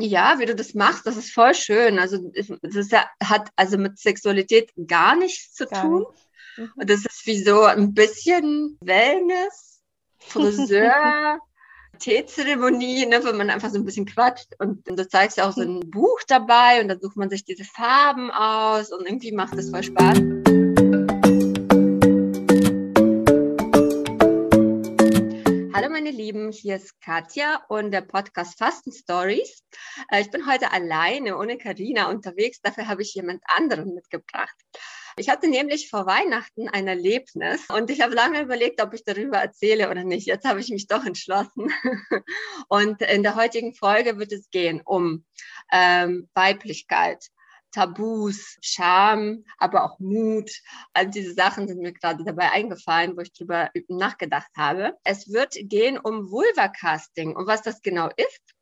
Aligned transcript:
Ja, 0.00 0.38
wie 0.38 0.46
du 0.46 0.54
das 0.54 0.74
machst, 0.74 1.06
das 1.06 1.16
ist 1.16 1.32
voll 1.32 1.54
schön. 1.54 1.98
Also 1.98 2.32
das 2.62 2.88
hat 3.22 3.50
also 3.56 3.78
mit 3.78 3.98
Sexualität 3.98 4.72
gar 4.86 5.16
nichts 5.16 5.54
zu 5.54 5.66
gar 5.66 5.82
tun. 5.82 6.06
Nicht. 6.10 6.28
Mhm. 6.56 6.72
Und 6.76 6.90
das 6.90 7.00
ist 7.00 7.26
wie 7.26 7.42
so 7.42 7.62
ein 7.62 7.94
bisschen 7.94 8.78
Wellness, 8.80 9.82
Friseur, 10.18 11.38
Teezeremonie, 11.98 13.06
ne, 13.06 13.22
wenn 13.22 13.36
man 13.36 13.50
einfach 13.50 13.70
so 13.70 13.76
ein 13.78 13.84
bisschen 13.84 14.06
quatscht. 14.06 14.54
Und, 14.58 14.88
und 14.88 14.98
du 14.98 15.08
zeigst 15.08 15.40
auch 15.40 15.52
so 15.52 15.62
ein 15.62 15.90
Buch 15.90 16.20
dabei 16.26 16.80
und 16.80 16.88
dann 16.88 17.00
sucht 17.00 17.16
man 17.16 17.30
sich 17.30 17.44
diese 17.44 17.64
Farben 17.64 18.30
aus 18.30 18.92
und 18.92 19.06
irgendwie 19.06 19.32
macht 19.32 19.56
das 19.56 19.70
voll 19.70 19.82
Spaß. 19.82 20.39
Meine 25.90 26.12
Lieben, 26.12 26.52
hier 26.52 26.76
ist 26.76 27.00
Katja 27.00 27.64
und 27.68 27.90
der 27.90 28.02
Podcast 28.02 28.56
Fasten 28.56 28.92
Stories. 28.92 29.64
Äh, 30.10 30.20
ich 30.20 30.30
bin 30.30 30.46
heute 30.46 30.70
alleine 30.70 31.36
ohne 31.36 31.58
Karina 31.58 32.08
unterwegs, 32.08 32.60
dafür 32.62 32.86
habe 32.86 33.02
ich 33.02 33.12
jemand 33.14 33.42
anderen 33.46 33.94
mitgebracht. 33.94 34.54
Ich 35.16 35.28
hatte 35.28 35.48
nämlich 35.48 35.90
vor 35.90 36.06
Weihnachten 36.06 36.68
ein 36.68 36.86
Erlebnis 36.86 37.66
und 37.68 37.90
ich 37.90 38.02
habe 38.02 38.14
lange 38.14 38.40
überlegt, 38.40 38.80
ob 38.80 38.94
ich 38.94 39.02
darüber 39.02 39.38
erzähle 39.38 39.90
oder 39.90 40.04
nicht. 40.04 40.28
Jetzt 40.28 40.46
habe 40.46 40.60
ich 40.60 40.68
mich 40.68 40.86
doch 40.86 41.04
entschlossen. 41.04 41.72
Und 42.68 43.02
in 43.02 43.24
der 43.24 43.34
heutigen 43.34 43.74
Folge 43.74 44.18
wird 44.18 44.30
es 44.30 44.48
gehen 44.50 44.80
um 44.84 45.24
ähm, 45.72 46.28
Weiblichkeit, 46.34 47.26
Tabus, 47.72 48.56
Scham, 48.60 49.44
aber 49.58 49.84
auch 49.84 49.98
Mut. 49.98 50.50
All 50.92 51.08
diese 51.08 51.34
Sachen 51.34 51.68
sind 51.68 51.80
mir 51.80 51.92
gerade 51.92 52.24
dabei 52.24 52.50
eingefallen, 52.52 53.16
wo 53.16 53.20
ich 53.20 53.32
drüber 53.32 53.70
nachgedacht 53.88 54.50
habe. 54.56 54.94
Es 55.04 55.32
wird 55.32 55.54
gehen 55.62 55.98
um 55.98 56.30
Vulva-Casting 56.30 57.36
und 57.36 57.46
was 57.46 57.62
das 57.62 57.82
genau 57.82 58.08
ist 58.16 58.54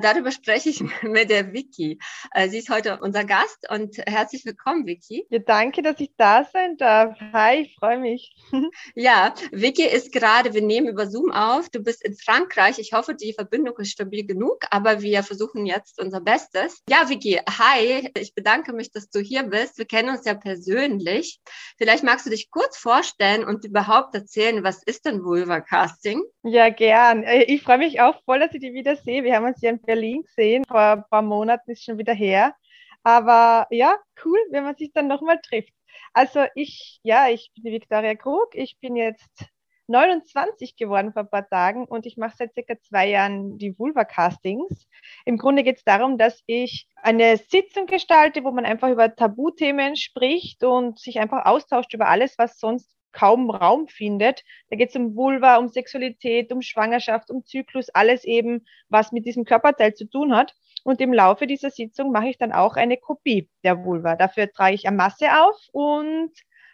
darüber 0.00 0.30
spreche 0.30 0.70
ich 0.70 0.80
mit 1.02 1.30
der 1.30 1.52
Vicky. 1.52 1.98
Äh, 2.32 2.48
sie 2.48 2.58
ist 2.58 2.70
heute 2.70 2.98
unser 3.00 3.24
Gast 3.24 3.68
und 3.70 3.96
herzlich 3.98 4.44
willkommen, 4.44 4.86
Vicky. 4.86 5.26
Ja, 5.30 5.38
danke, 5.38 5.82
dass 5.82 6.00
ich 6.00 6.10
da 6.16 6.44
sein 6.44 6.76
darf. 6.76 7.18
Hi, 7.32 7.62
ich 7.62 7.76
freue 7.78 7.98
mich. 7.98 8.34
Ja, 8.94 9.34
Vicky 9.52 9.84
ist 9.84 10.12
gerade, 10.12 10.54
wir 10.54 10.62
nehmen 10.62 10.88
über 10.88 11.06
Zoom 11.06 11.30
auf. 11.30 11.68
Du 11.68 11.80
bist 11.80 12.04
in 12.04 12.16
Frankreich. 12.16 12.78
Ich 12.78 12.92
hoffe, 12.92 13.14
die 13.14 13.32
Verbindung 13.32 13.76
ist 13.78 13.92
stabil 13.92 14.26
genug, 14.26 14.64
aber 14.70 15.02
wir 15.02 15.22
versuchen 15.22 15.66
jetzt 15.66 16.00
unser 16.00 16.20
Bestes. 16.20 16.82
Ja, 16.88 17.08
Vicky, 17.08 17.40
hi. 17.48 18.10
Ich 18.18 18.34
bedanke 18.34 18.72
mich, 18.72 18.90
dass 18.90 19.10
du 19.10 19.20
hier 19.20 19.44
bist. 19.44 19.78
Wir 19.78 19.86
kennen 19.86 20.10
uns 20.10 20.24
ja 20.24 20.34
persönlich. 20.34 21.40
Vielleicht 21.78 22.04
magst 22.04 22.26
du 22.26 22.30
dich 22.30 22.50
kurz 22.50 22.76
vorstellen 22.76 23.44
und 23.44 23.64
überhaupt 23.64 24.14
erzählen, 24.14 24.64
was 24.64 24.82
ist 24.82 25.04
denn 25.06 25.24
Vulva 25.24 25.60
Casting? 25.60 26.22
Ja, 26.42 26.70
gern. 26.70 27.22
Äh, 27.22 27.42
ich 27.44 27.62
freue 27.62 27.78
mich 27.78 28.00
auch 28.00 28.22
voll, 28.24 28.38
dass 28.38 28.54
ich 28.54 28.60
dich 28.60 28.72
wieder 28.72 28.96
sehe. 28.96 29.24
Wir 29.24 29.36
haben 29.36 29.45
uns 29.46 29.60
ja 29.62 29.70
in 29.70 29.80
Berlin 29.80 30.22
gesehen, 30.22 30.64
vor 30.64 30.80
ein 30.80 31.04
paar 31.10 31.22
Monaten 31.22 31.70
ist 31.70 31.84
schon 31.84 31.98
wieder 31.98 32.14
her. 32.14 32.54
Aber 33.02 33.66
ja, 33.70 33.96
cool, 34.24 34.38
wenn 34.50 34.64
man 34.64 34.76
sich 34.76 34.92
dann 34.92 35.06
nochmal 35.08 35.40
trifft. 35.40 35.72
Also 36.12 36.44
ich, 36.54 37.00
ja, 37.02 37.28
ich 37.28 37.52
bin 37.54 37.64
die 37.64 37.72
Viktoria 37.72 38.14
Krug. 38.14 38.54
Ich 38.54 38.78
bin 38.80 38.96
jetzt 38.96 39.46
29 39.88 40.76
geworden 40.76 41.12
vor 41.12 41.22
ein 41.22 41.30
paar 41.30 41.48
Tagen 41.48 41.84
und 41.84 42.06
ich 42.06 42.16
mache 42.16 42.34
seit 42.36 42.54
circa 42.54 42.74
zwei 42.80 43.08
Jahren 43.08 43.58
die 43.58 43.78
Vulva-Castings. 43.78 44.88
Im 45.24 45.38
Grunde 45.38 45.62
geht 45.62 45.76
es 45.78 45.84
darum, 45.84 46.18
dass 46.18 46.42
ich 46.46 46.88
eine 46.96 47.36
Sitzung 47.36 47.86
gestalte, 47.86 48.42
wo 48.42 48.50
man 48.50 48.66
einfach 48.66 48.88
über 48.88 49.14
Tabuthemen 49.14 49.96
spricht 49.96 50.64
und 50.64 50.98
sich 50.98 51.20
einfach 51.20 51.46
austauscht 51.46 51.94
über 51.94 52.08
alles, 52.08 52.36
was 52.38 52.58
sonst 52.58 52.95
kaum 53.16 53.50
Raum 53.50 53.88
findet. 53.88 54.44
Da 54.68 54.76
geht 54.76 54.90
es 54.90 54.96
um 54.96 55.16
Vulva, 55.16 55.56
um 55.56 55.68
Sexualität, 55.68 56.52
um 56.52 56.60
Schwangerschaft, 56.60 57.30
um 57.30 57.44
Zyklus, 57.46 57.88
alles 57.88 58.24
eben, 58.24 58.66
was 58.90 59.10
mit 59.10 59.24
diesem 59.24 59.44
Körperteil 59.44 59.94
zu 59.94 60.04
tun 60.04 60.36
hat. 60.36 60.54
Und 60.84 61.00
im 61.00 61.14
Laufe 61.14 61.46
dieser 61.46 61.70
Sitzung 61.70 62.12
mache 62.12 62.28
ich 62.28 62.38
dann 62.38 62.52
auch 62.52 62.76
eine 62.76 62.98
Kopie 62.98 63.48
der 63.64 63.82
Vulva. 63.84 64.16
Dafür 64.16 64.52
trage 64.52 64.74
ich 64.74 64.86
eine 64.86 64.96
Masse 64.98 65.28
auf 65.42 65.56
und 65.72 66.30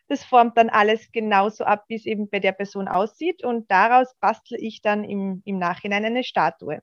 das 0.08 0.24
formt 0.24 0.58
dann 0.58 0.68
alles 0.68 1.12
genauso 1.12 1.64
ab, 1.64 1.84
wie 1.86 1.94
es 1.94 2.06
eben 2.06 2.28
bei 2.28 2.40
der 2.40 2.52
Person 2.52 2.88
aussieht. 2.88 3.44
Und 3.44 3.70
daraus 3.70 4.14
bastle 4.20 4.58
ich 4.58 4.82
dann 4.82 5.04
im, 5.04 5.42
im 5.44 5.58
Nachhinein 5.58 6.04
eine 6.04 6.24
Statue. 6.24 6.82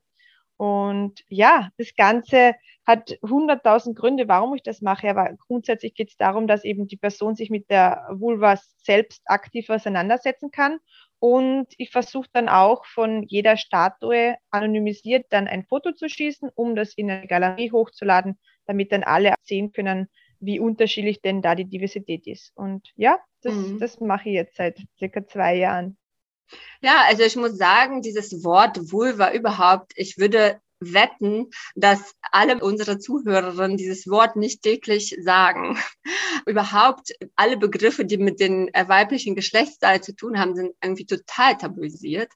Und 0.60 1.24
ja, 1.30 1.70
das 1.78 1.96
Ganze 1.96 2.54
hat 2.86 3.18
hunderttausend 3.22 3.98
Gründe, 3.98 4.28
warum 4.28 4.54
ich 4.56 4.62
das 4.62 4.82
mache. 4.82 5.10
Aber 5.10 5.32
grundsätzlich 5.48 5.94
geht 5.94 6.10
es 6.10 6.18
darum, 6.18 6.48
dass 6.48 6.66
eben 6.66 6.86
die 6.86 6.98
Person 6.98 7.36
sich 7.36 7.50
mit 7.50 7.70
der 7.70 8.10
Vulva 8.12 8.60
selbst 8.84 9.22
aktiv 9.24 9.70
auseinandersetzen 9.70 10.52
kann. 10.52 10.80
Und 11.20 11.68
ich 11.78 11.92
versuche 11.92 12.28
dann 12.34 12.50
auch 12.50 12.84
von 12.86 13.24
jeder 13.24 13.56
Statue 13.56 14.36
anonymisiert 14.52 15.28
dann 15.30 15.48
ein 15.48 15.64
Foto 15.64 15.94
zu 15.94 16.10
schießen, 16.10 16.50
um 16.54 16.76
das 16.76 16.94
in 16.94 17.10
eine 17.10 17.26
Galerie 17.26 17.72
hochzuladen, 17.72 18.38
damit 18.66 18.92
dann 18.92 19.04
alle 19.04 19.36
sehen 19.42 19.72
können, 19.72 20.10
wie 20.42 20.60
unterschiedlich 20.60 21.22
denn 21.22 21.42
da 21.42 21.56
die 21.56 21.70
Diversität 21.70 22.28
ist. 22.28 22.52
Und 22.56 22.92
ja, 22.98 23.18
das, 23.44 23.54
mhm. 23.54 23.80
das 23.80 24.02
mache 24.02 24.28
ich 24.28 24.36
jetzt 24.36 24.58
seit 24.58 24.78
circa 24.98 25.26
zwei 25.26 25.56
Jahren. 25.56 25.98
Ja, 26.82 27.04
also 27.08 27.24
ich 27.24 27.36
muss 27.36 27.58
sagen, 27.58 28.02
dieses 28.02 28.44
Wort 28.44 28.92
Vulva 28.92 29.34
überhaupt, 29.34 29.94
ich 29.96 30.18
würde 30.18 30.60
wetten, 30.80 31.50
dass 31.76 32.16
alle 32.32 32.60
unsere 32.64 33.00
Zuhörerinnen 33.00 33.78
dieses 33.78 34.08
Wort 34.08 34.36
nicht 34.36 34.62
täglich 34.62 35.18
sagen. 35.22 35.78
Überhaupt 36.46 37.14
alle 37.36 37.58
Begriffe, 37.58 38.06
die 38.06 38.18
mit 38.18 38.40
den 38.40 38.74
äh, 38.74 38.88
weiblichen 38.88 39.36
Geschlechtsteilen 39.36 40.02
zu 40.02 40.16
tun 40.16 40.40
haben, 40.40 40.56
sind 40.56 40.74
irgendwie 40.82 41.06
total 41.06 41.58
tabuisiert. 41.58 42.32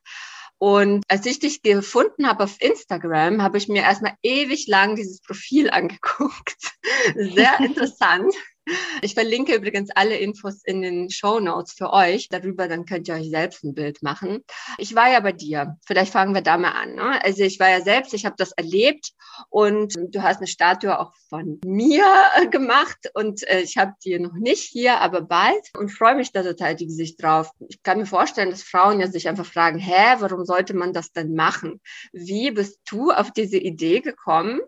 Und 0.57 1.03
als 1.09 1.25
ich 1.25 1.39
dich 1.39 1.61
gefunden 1.61 2.27
habe 2.27 2.45
auf 2.45 2.61
Instagram, 2.61 3.41
habe 3.41 3.57
ich 3.57 3.67
mir 3.67 3.81
erstmal 3.81 4.15
ewig 4.21 4.67
lang 4.67 4.95
dieses 4.95 5.21
Profil 5.21 5.69
angeguckt. 5.71 6.73
Sehr 7.15 7.59
interessant. 7.59 8.33
Ich 9.01 9.13
verlinke 9.13 9.55
übrigens 9.55 9.89
alle 9.93 10.17
Infos 10.17 10.63
in 10.63 10.81
den 10.81 11.09
Show 11.09 11.39
Notes 11.39 11.73
für 11.73 11.91
euch. 11.91 12.29
Darüber 12.29 12.67
dann 12.67 12.85
könnt 12.85 13.07
ihr 13.07 13.15
euch 13.15 13.29
selbst 13.29 13.63
ein 13.63 13.73
Bild 13.73 14.01
machen. 14.01 14.43
Ich 14.77 14.95
war 14.95 15.11
ja 15.11 15.19
bei 15.19 15.33
dir. 15.33 15.77
Vielleicht 15.85 16.13
fangen 16.13 16.33
wir 16.33 16.41
da 16.41 16.57
mal 16.57 16.71
an. 16.71 16.95
Ne? 16.95 17.23
Also 17.23 17.43
ich 17.43 17.59
war 17.59 17.69
ja 17.69 17.81
selbst, 17.81 18.13
ich 18.13 18.25
habe 18.25 18.35
das 18.37 18.53
erlebt 18.53 19.11
und 19.49 19.95
du 20.09 20.23
hast 20.23 20.37
eine 20.37 20.47
Statue 20.47 20.97
auch 20.97 21.13
von 21.29 21.59
mir 21.65 22.05
gemacht 22.51 23.09
und 23.13 23.45
äh, 23.49 23.61
ich 23.61 23.77
habe 23.77 23.93
die 24.05 24.17
noch 24.19 24.33
nicht 24.33 24.63
hier, 24.63 25.01
aber 25.01 25.21
bald 25.21 25.69
und 25.77 25.89
freue 25.89 26.15
mich 26.15 26.31
da 26.31 26.43
total 26.43 26.75
die 26.75 26.87
Gesicht 26.87 27.21
drauf. 27.21 27.51
Ich 27.67 27.83
kann 27.83 27.97
mir 27.97 28.05
vorstellen, 28.05 28.51
dass 28.51 28.63
Frauen 28.63 28.99
ja 28.99 29.07
sich 29.07 29.27
einfach 29.27 29.45
fragen, 29.45 29.79
hä, 29.79 30.15
warum 30.19 30.45
sollte 30.45 30.73
man 30.73 30.93
das 30.93 31.11
denn 31.11 31.33
machen? 31.33 31.81
Wie 32.13 32.51
bist 32.51 32.79
du 32.89 33.11
auf 33.11 33.31
diese 33.31 33.57
Idee 33.57 33.99
gekommen? 33.99 34.61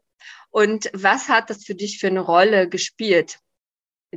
Und 0.50 0.90
was 0.94 1.28
hat 1.30 1.50
das 1.50 1.66
für 1.66 1.76
dich 1.76 2.00
für 2.00 2.08
eine 2.08 2.22
Rolle 2.22 2.70
gespielt? 2.70 3.40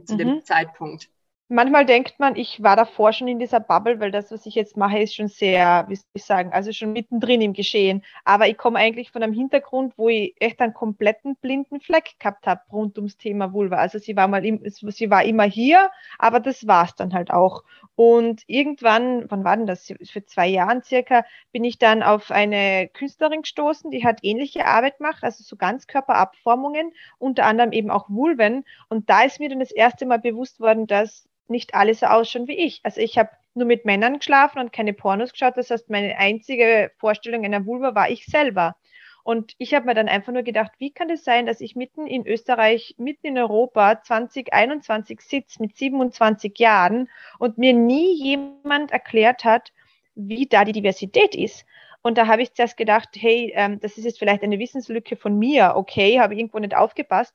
Zu 0.04 0.14
mhm. 0.14 0.18
dem 0.18 0.44
Zeitpunkt. 0.44 1.10
Manchmal 1.50 1.86
denkt 1.86 2.20
man, 2.20 2.36
ich 2.36 2.62
war 2.62 2.76
davor 2.76 3.14
schon 3.14 3.26
in 3.26 3.38
dieser 3.38 3.58
Bubble, 3.60 4.00
weil 4.00 4.10
das, 4.10 4.30
was 4.30 4.44
ich 4.44 4.54
jetzt 4.54 4.76
mache, 4.76 4.98
ist 4.98 5.14
schon 5.14 5.28
sehr, 5.28 5.86
wie 5.88 5.96
soll 5.96 6.04
ich 6.12 6.24
sagen, 6.24 6.52
also 6.52 6.72
schon 6.72 6.92
mittendrin 6.92 7.40
im 7.40 7.54
Geschehen. 7.54 8.04
Aber 8.26 8.48
ich 8.48 8.58
komme 8.58 8.78
eigentlich 8.78 9.10
von 9.10 9.22
einem 9.22 9.32
Hintergrund, 9.32 9.94
wo 9.96 10.10
ich 10.10 10.34
echt 10.40 10.60
einen 10.60 10.74
kompletten 10.74 11.36
blinden 11.36 11.80
Fleck 11.80 12.18
gehabt 12.18 12.46
habe 12.46 12.60
rund 12.70 12.98
ums 12.98 13.16
Thema 13.16 13.54
Vulva. 13.54 13.76
Also 13.76 13.98
sie 13.98 14.14
war 14.14 14.28
mal, 14.28 14.44
im, 14.44 14.60
sie 14.68 15.10
war 15.10 15.24
immer 15.24 15.44
hier, 15.44 15.90
aber 16.18 16.38
das 16.40 16.66
war 16.66 16.84
es 16.84 16.94
dann 16.96 17.14
halt 17.14 17.30
auch. 17.30 17.64
Und 17.94 18.42
irgendwann, 18.46 19.24
wann 19.30 19.42
war 19.42 19.56
denn 19.56 19.66
das? 19.66 19.90
Für 20.04 20.24
zwei 20.26 20.48
Jahren 20.48 20.82
circa, 20.82 21.24
bin 21.52 21.64
ich 21.64 21.78
dann 21.78 22.02
auf 22.02 22.30
eine 22.30 22.88
Künstlerin 22.92 23.40
gestoßen, 23.40 23.90
die 23.90 24.04
hat 24.04 24.18
ähnliche 24.22 24.66
Arbeit 24.66 24.98
gemacht, 24.98 25.24
also 25.24 25.42
so 25.42 25.56
Ganzkörperabformungen, 25.56 26.92
unter 27.16 27.46
anderem 27.46 27.72
eben 27.72 27.90
auch 27.90 28.10
Vulven. 28.10 28.64
Und 28.90 29.08
da 29.08 29.22
ist 29.22 29.40
mir 29.40 29.48
dann 29.48 29.60
das 29.60 29.72
erste 29.72 30.04
Mal 30.04 30.18
bewusst 30.18 30.60
worden, 30.60 30.86
dass 30.86 31.26
nicht 31.50 31.74
alle 31.74 31.94
so 31.94 32.06
ausschauen 32.06 32.48
wie 32.48 32.56
ich. 32.56 32.80
Also 32.82 33.00
ich 33.00 33.18
habe 33.18 33.30
nur 33.54 33.66
mit 33.66 33.84
Männern 33.84 34.18
geschlafen 34.18 34.58
und 34.60 34.72
keine 34.72 34.92
Pornos 34.92 35.32
geschaut. 35.32 35.56
Das 35.56 35.70
heißt, 35.70 35.90
meine 35.90 36.16
einzige 36.16 36.90
Vorstellung 36.98 37.44
einer 37.44 37.66
Vulva 37.66 37.94
war 37.94 38.10
ich 38.10 38.26
selber. 38.26 38.76
Und 39.24 39.54
ich 39.58 39.74
habe 39.74 39.84
mir 39.84 39.94
dann 39.94 40.08
einfach 40.08 40.32
nur 40.32 40.42
gedacht, 40.42 40.72
wie 40.78 40.90
kann 40.90 41.10
es 41.10 41.20
das 41.20 41.24
sein, 41.26 41.44
dass 41.44 41.60
ich 41.60 41.76
mitten 41.76 42.06
in 42.06 42.26
Österreich, 42.26 42.94
mitten 42.96 43.26
in 43.26 43.38
Europa 43.38 44.02
2021 44.02 45.20
sitze 45.20 45.60
mit 45.60 45.76
27 45.76 46.58
Jahren 46.58 47.10
und 47.38 47.58
mir 47.58 47.74
nie 47.74 48.14
jemand 48.14 48.90
erklärt 48.90 49.44
hat, 49.44 49.72
wie 50.14 50.46
da 50.46 50.64
die 50.64 50.72
Diversität 50.72 51.34
ist. 51.34 51.66
Und 52.00 52.16
da 52.16 52.26
habe 52.26 52.42
ich 52.42 52.54
zuerst 52.54 52.78
gedacht, 52.78 53.10
hey, 53.16 53.52
ähm, 53.54 53.80
das 53.80 53.98
ist 53.98 54.04
jetzt 54.04 54.18
vielleicht 54.18 54.42
eine 54.42 54.58
Wissenslücke 54.58 55.16
von 55.16 55.38
mir, 55.38 55.74
okay, 55.76 56.20
habe 56.20 56.34
irgendwo 56.34 56.58
nicht 56.58 56.74
aufgepasst 56.74 57.34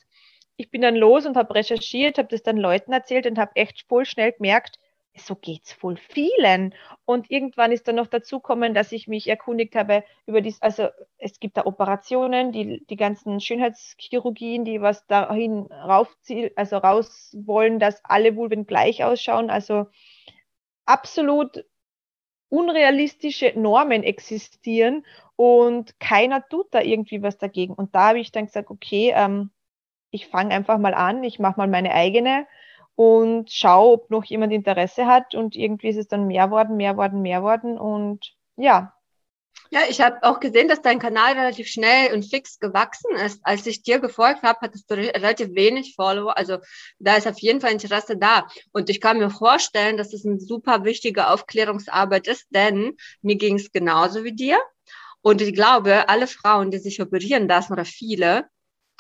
ich 0.58 0.70
bin 0.70 0.82
dann 0.82 0.96
los 0.96 1.26
und 1.26 1.36
habe 1.36 1.56
recherchiert, 1.56 2.18
habe 2.18 2.30
das 2.30 2.44
dann 2.44 2.58
Leuten 2.58 2.94
erzählt 2.94 3.26
und 3.26 3.38
habe 3.38 3.56
echt 3.56 3.86
voll 3.88 4.06
schnell 4.06 4.34
gemerkt, 4.34 4.78
so 5.16 5.36
geht's 5.36 5.74
voll 5.74 5.98
vielen. 5.98 6.74
Und 7.06 7.30
irgendwann 7.30 7.72
ist 7.72 7.88
dann 7.88 7.96
noch 7.96 8.08
dazu 8.08 8.40
gekommen, 8.40 8.74
dass 8.74 8.92
ich 8.92 9.08
mich 9.08 9.28
erkundigt 9.28 9.76
habe 9.76 10.04
über 10.26 10.42
dies, 10.42 10.62
also 10.62 10.88
es 11.18 11.40
gibt 11.40 11.58
da 11.58 11.66
Operationen, 11.66 12.52
die, 12.52 12.86
die 12.88 12.96
ganzen 12.96 13.40
Schönheitschirurgien, 13.40 14.66
die 14.66 14.82
was 14.82 15.06
dahin 15.06 15.68
raufziehen, 15.72 16.52
also 16.56 16.78
raus 16.78 17.36
wollen, 17.40 17.80
dass 17.80 18.04
alle 18.04 18.36
Vulven 18.36 18.66
gleich 18.66 19.04
ausschauen. 19.04 19.50
Also 19.50 19.88
absolut 20.86 21.64
unrealistische 22.50 23.54
Normen 23.56 24.04
existieren 24.04 25.06
und 25.36 26.00
keiner 26.00 26.48
tut 26.48 26.68
da 26.72 26.82
irgendwie 26.82 27.22
was 27.22 27.38
dagegen. 27.38 27.74
Und 27.74 27.96
da 27.96 28.10
habe 28.10 28.20
ich 28.20 28.32
dann 28.32 28.46
gesagt, 28.46 28.70
okay, 28.70 29.14
ähm, 29.16 29.52
ich 30.14 30.28
fange 30.28 30.54
einfach 30.54 30.78
mal 30.78 30.94
an, 30.94 31.24
ich 31.24 31.40
mache 31.40 31.58
mal 31.58 31.68
meine 31.68 31.92
eigene 31.92 32.46
und 32.96 33.52
schaue, 33.52 33.94
ob 33.94 34.12
noch 34.12 34.24
jemand 34.24 34.54
Interesse 34.54 35.08
hat. 35.08 35.34
Und 35.34 35.56
irgendwie 35.56 35.90
ist 35.90 35.98
es 35.98 36.08
dann 36.08 36.28
mehr 36.28 36.52
worden, 36.52 36.78
mehr 36.78 36.98
worden, 36.98 37.24
mehr 37.24 37.42
worden. 37.42 37.80
Und 37.80 38.36
ja, 38.56 38.94
ja, 39.72 39.82
ich 39.90 40.02
habe 40.02 40.22
auch 40.22 40.40
gesehen, 40.40 40.68
dass 40.68 40.84
dein 40.84 41.00
Kanal 41.00 41.34
relativ 41.34 41.68
schnell 41.68 42.14
und 42.14 42.30
fix 42.30 42.60
gewachsen 42.60 43.16
ist. 43.16 43.40
Als 43.42 43.66
ich 43.66 43.82
dir 43.82 43.98
gefolgt 43.98 44.44
habe, 44.44 44.60
hattest 44.62 44.90
du 44.92 44.94
relativ 44.94 45.56
wenig 45.56 45.96
Follower. 45.96 46.38
Also 46.38 46.60
da 47.00 47.16
ist 47.16 47.28
auf 47.28 47.40
jeden 47.40 47.60
Fall 47.60 47.72
Interesse 47.72 48.16
da. 48.16 48.48
Und 48.72 48.92
ich 48.92 49.02
kann 49.02 49.18
mir 49.18 49.32
vorstellen, 49.32 49.98
dass 49.98 50.14
es 50.14 50.28
eine 50.28 50.40
super 50.40 50.84
wichtige 50.84 51.28
Aufklärungsarbeit 51.28 52.28
ist, 52.28 52.46
denn 52.52 52.98
mir 53.24 53.36
ging 53.38 53.56
es 53.56 53.72
genauso 53.72 54.24
wie 54.24 54.34
dir. 54.34 54.60
Und 55.22 55.42
ich 55.42 55.56
glaube, 55.56 56.08
alle 56.08 56.28
Frauen, 56.28 56.70
die 56.70 56.78
sich 56.78 57.02
operieren 57.02 57.48
lassen 57.48 57.74
oder 57.74 57.86
viele, 57.86 58.46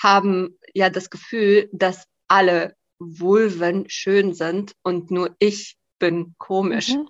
haben 0.02 0.58
ja 0.74 0.90
das 0.90 1.10
Gefühl, 1.10 1.70
dass 1.72 2.06
alle 2.28 2.76
Vulven 3.00 3.86
schön 3.90 4.34
sind 4.34 4.74
und 4.84 5.12
nur 5.12 5.36
ich 5.40 5.78
bin 6.00 6.36
komisch. 6.38 6.90
Mhm. 6.90 7.10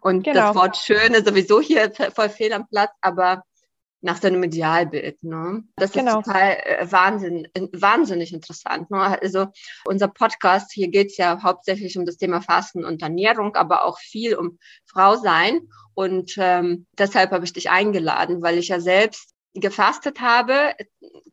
Und 0.00 0.24
genau. 0.24 0.48
das 0.48 0.56
Wort 0.56 0.76
schön 0.76 1.14
ist 1.14 1.26
sowieso 1.26 1.60
hier 1.60 1.92
voll 2.14 2.28
fehl 2.28 2.52
am 2.52 2.68
Platz, 2.68 2.92
aber 3.00 3.42
nach 4.02 4.20
seinem 4.20 4.42
Idealbild. 4.42 5.22
Ne? 5.22 5.62
Das 5.76 5.92
genau. 5.92 6.18
ist 6.18 6.26
total 6.26 6.52
äh, 6.64 6.86
wahnsinn, 6.90 7.48
wahnsinnig 7.72 8.32
interessant. 8.32 8.90
Ne? 8.90 8.98
Also 8.98 9.46
unser 9.84 10.08
Podcast, 10.08 10.72
hier 10.72 10.88
geht 10.88 11.12
es 11.12 11.16
ja 11.16 11.40
hauptsächlich 11.42 11.96
um 11.96 12.04
das 12.04 12.16
Thema 12.16 12.42
Fasten 12.42 12.84
und 12.84 13.00
Ernährung, 13.00 13.54
aber 13.54 13.84
auch 13.84 13.98
viel 13.98 14.34
um 14.34 14.58
Frau 14.86 15.16
sein. 15.16 15.68
Und 15.94 16.34
ähm, 16.36 16.86
deshalb 16.98 17.30
habe 17.30 17.44
ich 17.44 17.52
dich 17.52 17.70
eingeladen, 17.70 18.42
weil 18.42 18.58
ich 18.58 18.68
ja 18.68 18.80
selbst 18.80 19.34
gefastet 19.54 20.20
habe, 20.20 20.74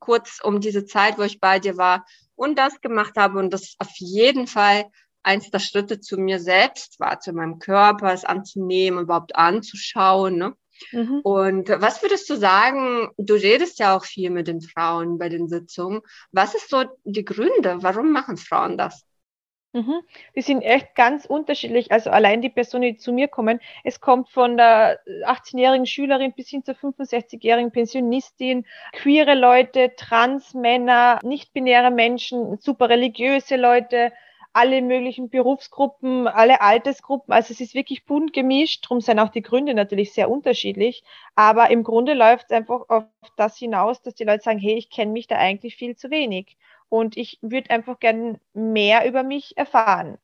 kurz 0.10 0.40
um 0.44 0.60
diese 0.60 0.86
Zeit, 0.86 1.20
wo 1.20 1.22
ich 1.22 1.40
bei 1.40 1.60
dir 1.60 1.78
war 1.78 2.04
und 2.34 2.58
das 2.58 2.82
gemacht 2.82 3.14
habe 3.16 3.38
und 3.38 3.54
das 3.54 3.76
auf 3.78 3.92
jeden 3.98 4.48
Fall 4.48 4.86
eins 5.22 5.52
der 5.52 5.60
Schritte 5.60 6.00
zu 6.00 6.18
mir 6.18 6.40
selbst 6.40 7.00
war, 7.00 7.20
zu 7.20 7.32
meinem 7.32 7.60
Körper, 7.60 8.12
es 8.12 8.26
anzunehmen, 8.26 9.02
überhaupt 9.02 9.36
anzuschauen. 9.36 10.36
Ne? 10.38 10.56
Mhm. 10.92 11.20
Und 11.22 11.70
was 11.70 12.02
würdest 12.02 12.28
du 12.28 12.38
sagen, 12.38 13.10
du 13.18 13.36
redest 13.36 13.78
ja 13.78 13.96
auch 13.96 14.04
viel 14.04 14.32
mit 14.32 14.48
den 14.48 14.62
Frauen 14.62 15.20
bei 15.20 15.30
den 15.30 15.48
Sitzungen. 15.48 16.02
Was 16.32 16.56
ist 16.56 16.72
so 16.72 16.86
die 17.04 17.26
Gründe? 17.26 17.78
Warum 17.82 18.12
machen 18.12 18.38
Frauen 18.38 18.80
das? 18.80 19.06
Mhm. 19.74 20.02
Die 20.36 20.42
sind 20.42 20.62
echt 20.64 20.96
ganz 20.96 21.26
unterschiedlich. 21.26 21.92
Also 21.92 22.10
allein 22.10 22.42
die 22.42 22.50
Personen, 22.50 22.84
die 22.94 22.98
zu 22.98 23.14
mir 23.14 23.28
kommen, 23.28 23.60
es 23.84 24.00
kommt 24.02 24.30
von 24.30 24.58
der 24.58 25.00
18-jährigen 25.26 25.86
Schülerin 25.86 26.34
bis 26.34 26.50
hin 26.50 26.64
zur 26.66 26.74
65-jährigen 26.76 27.72
Pensionistin, 27.72 28.66
queere 28.94 29.36
Leute, 29.36 29.94
Transmänner, 29.96 31.20
nicht-binäre 31.24 31.92
Menschen, 31.92 32.58
super 32.60 32.90
religiöse 32.90 33.58
Leute, 33.58 34.12
alle 34.54 34.82
möglichen 34.82 35.30
Berufsgruppen, 35.30 36.28
alle 36.28 36.62
Altersgruppen. 36.62 37.32
Also 37.32 37.54
es 37.54 37.62
ist 37.62 37.76
wirklich 37.76 38.06
bunt 38.06 38.34
gemischt. 38.34 38.86
Darum 38.86 39.02
sind 39.02 39.20
auch 39.20 39.30
die 39.30 39.44
Gründe 39.44 39.76
natürlich 39.76 40.14
sehr 40.14 40.32
unterschiedlich. 40.32 41.04
Aber 41.36 41.70
im 41.70 41.84
Grunde 41.84 42.16
läuft 42.16 42.46
es 42.50 42.58
einfach 42.58 42.90
auf 42.90 43.04
das 43.38 43.58
hinaus, 43.58 44.02
dass 44.02 44.16
die 44.16 44.24
Leute 44.24 44.42
sagen, 44.44 44.58
hey, 44.58 44.74
ich 44.76 44.90
kenne 44.90 45.12
mich 45.12 45.28
da 45.28 45.36
eigentlich 45.38 45.76
viel 45.76 45.96
zu 45.96 46.10
wenig. 46.10 46.58
Und 46.90 47.18
ich 47.18 47.38
würde 47.42 47.70
einfach 47.70 48.00
gern 48.00 48.40
mehr 48.54 49.08
über 49.08 49.22
mich 49.24 49.56
erfahren. 49.58 50.18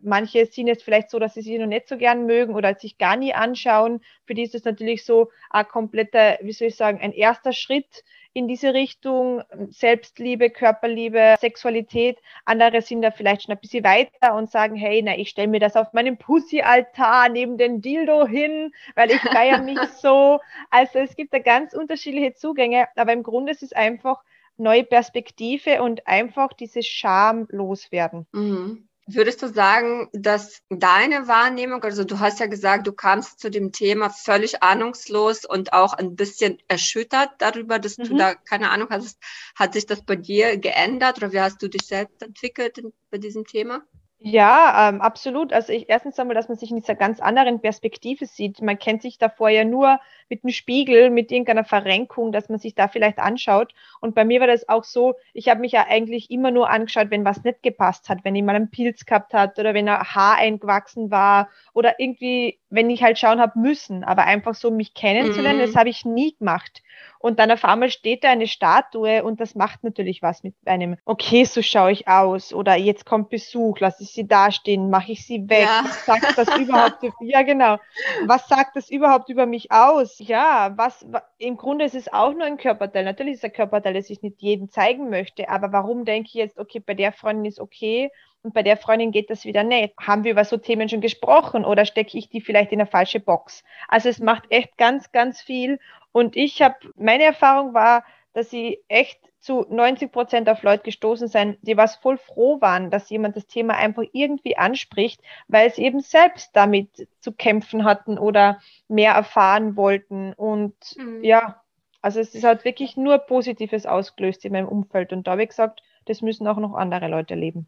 Manche 0.00 0.44
sind 0.46 0.66
jetzt 0.66 0.82
vielleicht 0.82 1.10
so, 1.10 1.18
dass 1.18 1.34
sie 1.34 1.40
sich 1.40 1.58
noch 1.58 1.66
nicht 1.66 1.88
so 1.88 1.96
gern 1.96 2.26
mögen 2.26 2.54
oder 2.54 2.74
sich 2.74 2.98
gar 2.98 3.16
nie 3.16 3.32
anschauen. 3.32 4.02
Für 4.26 4.34
die 4.34 4.42
ist 4.42 4.54
es 4.54 4.64
natürlich 4.64 5.04
so 5.04 5.30
ein 5.48 5.66
kompletter, 5.66 6.38
wie 6.42 6.52
soll 6.52 6.68
ich 6.68 6.76
sagen, 6.76 7.00
ein 7.00 7.12
erster 7.12 7.54
Schritt, 7.54 8.04
in 8.32 8.46
diese 8.46 8.74
Richtung, 8.74 9.42
Selbstliebe, 9.70 10.50
Körperliebe, 10.50 11.34
Sexualität. 11.40 12.18
Andere 12.44 12.80
sind 12.80 13.02
da 13.02 13.10
vielleicht 13.10 13.42
schon 13.42 13.52
ein 13.52 13.60
bisschen 13.60 13.82
weiter 13.82 14.34
und 14.34 14.50
sagen, 14.50 14.76
hey, 14.76 15.02
na, 15.02 15.18
ich 15.18 15.30
stelle 15.30 15.48
mir 15.48 15.58
das 15.58 15.74
auf 15.74 15.92
meinem 15.92 16.16
Pussy-Altar 16.16 17.28
neben 17.28 17.58
den 17.58 17.80
Dildo 17.80 18.26
hin, 18.26 18.72
weil 18.94 19.10
ich 19.10 19.20
feiere 19.20 19.62
mich 19.62 19.78
so. 20.00 20.38
Also 20.70 21.00
es 21.00 21.16
gibt 21.16 21.34
da 21.34 21.40
ganz 21.40 21.74
unterschiedliche 21.74 22.34
Zugänge, 22.34 22.86
aber 22.94 23.12
im 23.12 23.24
Grunde 23.24 23.50
ist 23.50 23.62
es 23.64 23.72
einfach 23.72 24.22
neue 24.60 24.84
Perspektive 24.84 25.82
und 25.82 26.06
einfach 26.06 26.52
diese 26.52 26.82
Scham 26.82 27.46
loswerden. 27.50 28.26
Mhm. 28.32 28.86
Würdest 29.06 29.42
du 29.42 29.48
sagen, 29.48 30.08
dass 30.12 30.62
deine 30.68 31.26
Wahrnehmung, 31.26 31.82
also 31.82 32.04
du 32.04 32.20
hast 32.20 32.38
ja 32.38 32.46
gesagt, 32.46 32.86
du 32.86 32.92
kamst 32.92 33.40
zu 33.40 33.50
dem 33.50 33.72
Thema 33.72 34.08
völlig 34.10 34.62
ahnungslos 34.62 35.44
und 35.44 35.72
auch 35.72 35.94
ein 35.94 36.14
bisschen 36.14 36.58
erschüttert 36.68 37.30
darüber, 37.38 37.80
dass 37.80 37.98
mhm. 37.98 38.04
du 38.04 38.16
da 38.16 38.34
keine 38.34 38.70
Ahnung 38.70 38.88
hast. 38.90 39.18
Hat 39.56 39.72
sich 39.72 39.86
das 39.86 40.04
bei 40.04 40.14
dir 40.14 40.58
geändert 40.58 41.16
oder 41.18 41.32
wie 41.32 41.40
hast 41.40 41.60
du 41.60 41.68
dich 41.68 41.86
selbst 41.86 42.22
entwickelt 42.22 42.80
bei 43.10 43.18
diesem 43.18 43.44
Thema? 43.44 43.82
Ja, 44.22 44.90
ähm, 44.90 45.00
absolut. 45.00 45.50
Also 45.50 45.72
ich 45.72 45.88
erstens 45.88 46.18
einmal, 46.18 46.34
dass 46.34 46.48
man 46.48 46.58
sich 46.58 46.70
in 46.70 46.76
dieser 46.76 46.94
ganz 46.94 47.20
anderen 47.20 47.60
Perspektive 47.60 48.26
sieht. 48.26 48.60
Man 48.60 48.78
kennt 48.78 49.00
sich 49.00 49.16
davor 49.16 49.48
ja 49.48 49.64
nur 49.64 49.98
mit 50.28 50.44
einem 50.44 50.52
Spiegel, 50.52 51.08
mit 51.08 51.32
irgendeiner 51.32 51.64
Verrenkung, 51.64 52.30
dass 52.30 52.50
man 52.50 52.58
sich 52.58 52.74
da 52.74 52.86
vielleicht 52.88 53.18
anschaut. 53.18 53.72
Und 53.98 54.14
bei 54.14 54.26
mir 54.26 54.40
war 54.40 54.46
das 54.46 54.68
auch 54.68 54.84
so, 54.84 55.14
ich 55.32 55.48
habe 55.48 55.60
mich 55.60 55.72
ja 55.72 55.86
eigentlich 55.88 56.30
immer 56.30 56.50
nur 56.50 56.68
angeschaut, 56.68 57.10
wenn 57.10 57.24
was 57.24 57.44
nicht 57.44 57.62
gepasst 57.62 58.10
hat, 58.10 58.18
wenn 58.22 58.36
ich 58.36 58.42
mal 58.42 58.54
einen 58.54 58.70
Pilz 58.70 59.06
gehabt 59.06 59.32
hat 59.32 59.58
oder 59.58 59.72
wenn 59.72 59.88
ein 59.88 59.98
Haar 59.98 60.36
eingewachsen 60.36 61.10
war 61.10 61.48
oder 61.72 61.98
irgendwie, 61.98 62.58
wenn 62.68 62.90
ich 62.90 63.02
halt 63.02 63.18
schauen 63.18 63.40
habe 63.40 63.58
müssen, 63.58 64.04
aber 64.04 64.24
einfach 64.24 64.54
so 64.54 64.70
mich 64.70 64.92
kennenzulernen, 64.92 65.60
mhm. 65.60 65.64
das 65.64 65.76
habe 65.76 65.88
ich 65.88 66.04
nie 66.04 66.36
gemacht. 66.36 66.82
Und 67.22 67.38
dann 67.38 67.50
auf 67.50 67.66
einmal 67.66 67.90
steht 67.90 68.24
da 68.24 68.30
eine 68.30 68.46
Statue 68.46 69.22
und 69.22 69.40
das 69.40 69.54
macht 69.54 69.84
natürlich 69.84 70.22
was 70.22 70.42
mit 70.42 70.54
einem, 70.64 70.96
okay, 71.04 71.44
so 71.44 71.60
schaue 71.60 71.92
ich 71.92 72.08
aus 72.08 72.54
oder 72.54 72.76
jetzt 72.76 73.04
kommt 73.04 73.28
Besuch, 73.28 73.78
lasse 73.78 74.04
ich 74.04 74.10
sie 74.12 74.26
dastehen, 74.26 74.88
mache 74.88 75.12
ich 75.12 75.26
sie 75.26 75.46
weg. 75.50 75.64
Ja. 75.64 75.84
Was 75.84 76.06
sagt 76.06 76.38
das 76.38 76.58
überhaupt? 76.58 77.04
ja, 77.20 77.42
genau. 77.42 77.76
Was 78.24 78.48
sagt 78.48 78.74
das 78.74 78.88
überhaupt 78.88 79.28
über 79.28 79.44
mich 79.44 79.70
aus? 79.70 80.18
Ja, 80.18 80.72
was, 80.76 81.06
im 81.36 81.58
Grunde 81.58 81.84
ist 81.84 81.94
es 81.94 82.10
auch 82.10 82.32
nur 82.32 82.44
ein 82.44 82.56
Körperteil. 82.56 83.04
Natürlich 83.04 83.34
ist 83.34 83.44
ein 83.44 83.52
Körperteil, 83.52 83.92
das 83.92 84.08
ich 84.08 84.22
nicht 84.22 84.40
jedem 84.40 84.70
zeigen 84.70 85.10
möchte, 85.10 85.50
aber 85.50 85.72
warum 85.72 86.06
denke 86.06 86.28
ich 86.28 86.34
jetzt, 86.34 86.58
okay, 86.58 86.80
bei 86.80 86.94
der 86.94 87.12
Freundin 87.12 87.44
ist 87.44 87.60
okay 87.60 88.10
und 88.42 88.54
bei 88.54 88.62
der 88.62 88.76
Freundin 88.76 89.12
geht 89.12 89.30
das 89.30 89.44
wieder 89.44 89.62
nicht. 89.62 89.94
Haben 89.98 90.24
wir 90.24 90.32
über 90.32 90.44
so 90.44 90.56
Themen 90.56 90.88
schon 90.88 91.00
gesprochen 91.00 91.64
oder 91.64 91.84
stecke 91.84 92.16
ich 92.16 92.28
die 92.30 92.40
vielleicht 92.40 92.72
in 92.72 92.80
eine 92.80 92.90
falsche 92.90 93.20
Box? 93.20 93.64
Also 93.88 94.08
es 94.08 94.18
macht 94.18 94.44
echt 94.50 94.76
ganz, 94.78 95.12
ganz 95.12 95.42
viel. 95.42 95.78
Und 96.12 96.36
ich 96.36 96.62
habe, 96.62 96.76
meine 96.96 97.24
Erfahrung 97.24 97.74
war, 97.74 98.04
dass 98.32 98.50
sie 98.50 98.80
echt 98.88 99.20
zu 99.40 99.66
90 99.68 100.12
Prozent 100.12 100.48
auf 100.48 100.62
Leute 100.62 100.84
gestoßen 100.84 101.28
sind, 101.28 101.58
die 101.62 101.76
was 101.76 101.96
voll 101.96 102.18
froh 102.18 102.60
waren, 102.60 102.90
dass 102.90 103.10
jemand 103.10 103.36
das 103.36 103.46
Thema 103.46 103.74
einfach 103.74 104.04
irgendwie 104.12 104.56
anspricht, 104.56 105.20
weil 105.48 105.72
sie 105.72 105.82
eben 105.82 106.00
selbst 106.00 106.50
damit 106.54 107.08
zu 107.20 107.32
kämpfen 107.32 107.84
hatten 107.84 108.18
oder 108.18 108.60
mehr 108.88 109.12
erfahren 109.12 109.76
wollten. 109.76 110.34
Und 110.34 110.74
mhm. 110.96 111.24
ja, 111.24 111.62
also 112.02 112.20
es 112.20 112.34
ist 112.34 112.44
halt 112.44 112.64
wirklich 112.64 112.96
nur 112.96 113.18
Positives 113.18 113.86
ausgelöst 113.86 114.44
in 114.44 114.52
meinem 114.52 114.68
Umfeld. 114.68 115.12
Und 115.12 115.26
da 115.26 115.32
habe 115.32 115.42
ich 115.42 115.50
gesagt, 115.50 115.82
das 116.06 116.22
müssen 116.22 116.46
auch 116.46 116.58
noch 116.58 116.74
andere 116.74 117.08
Leute 117.08 117.34
leben. 117.34 117.66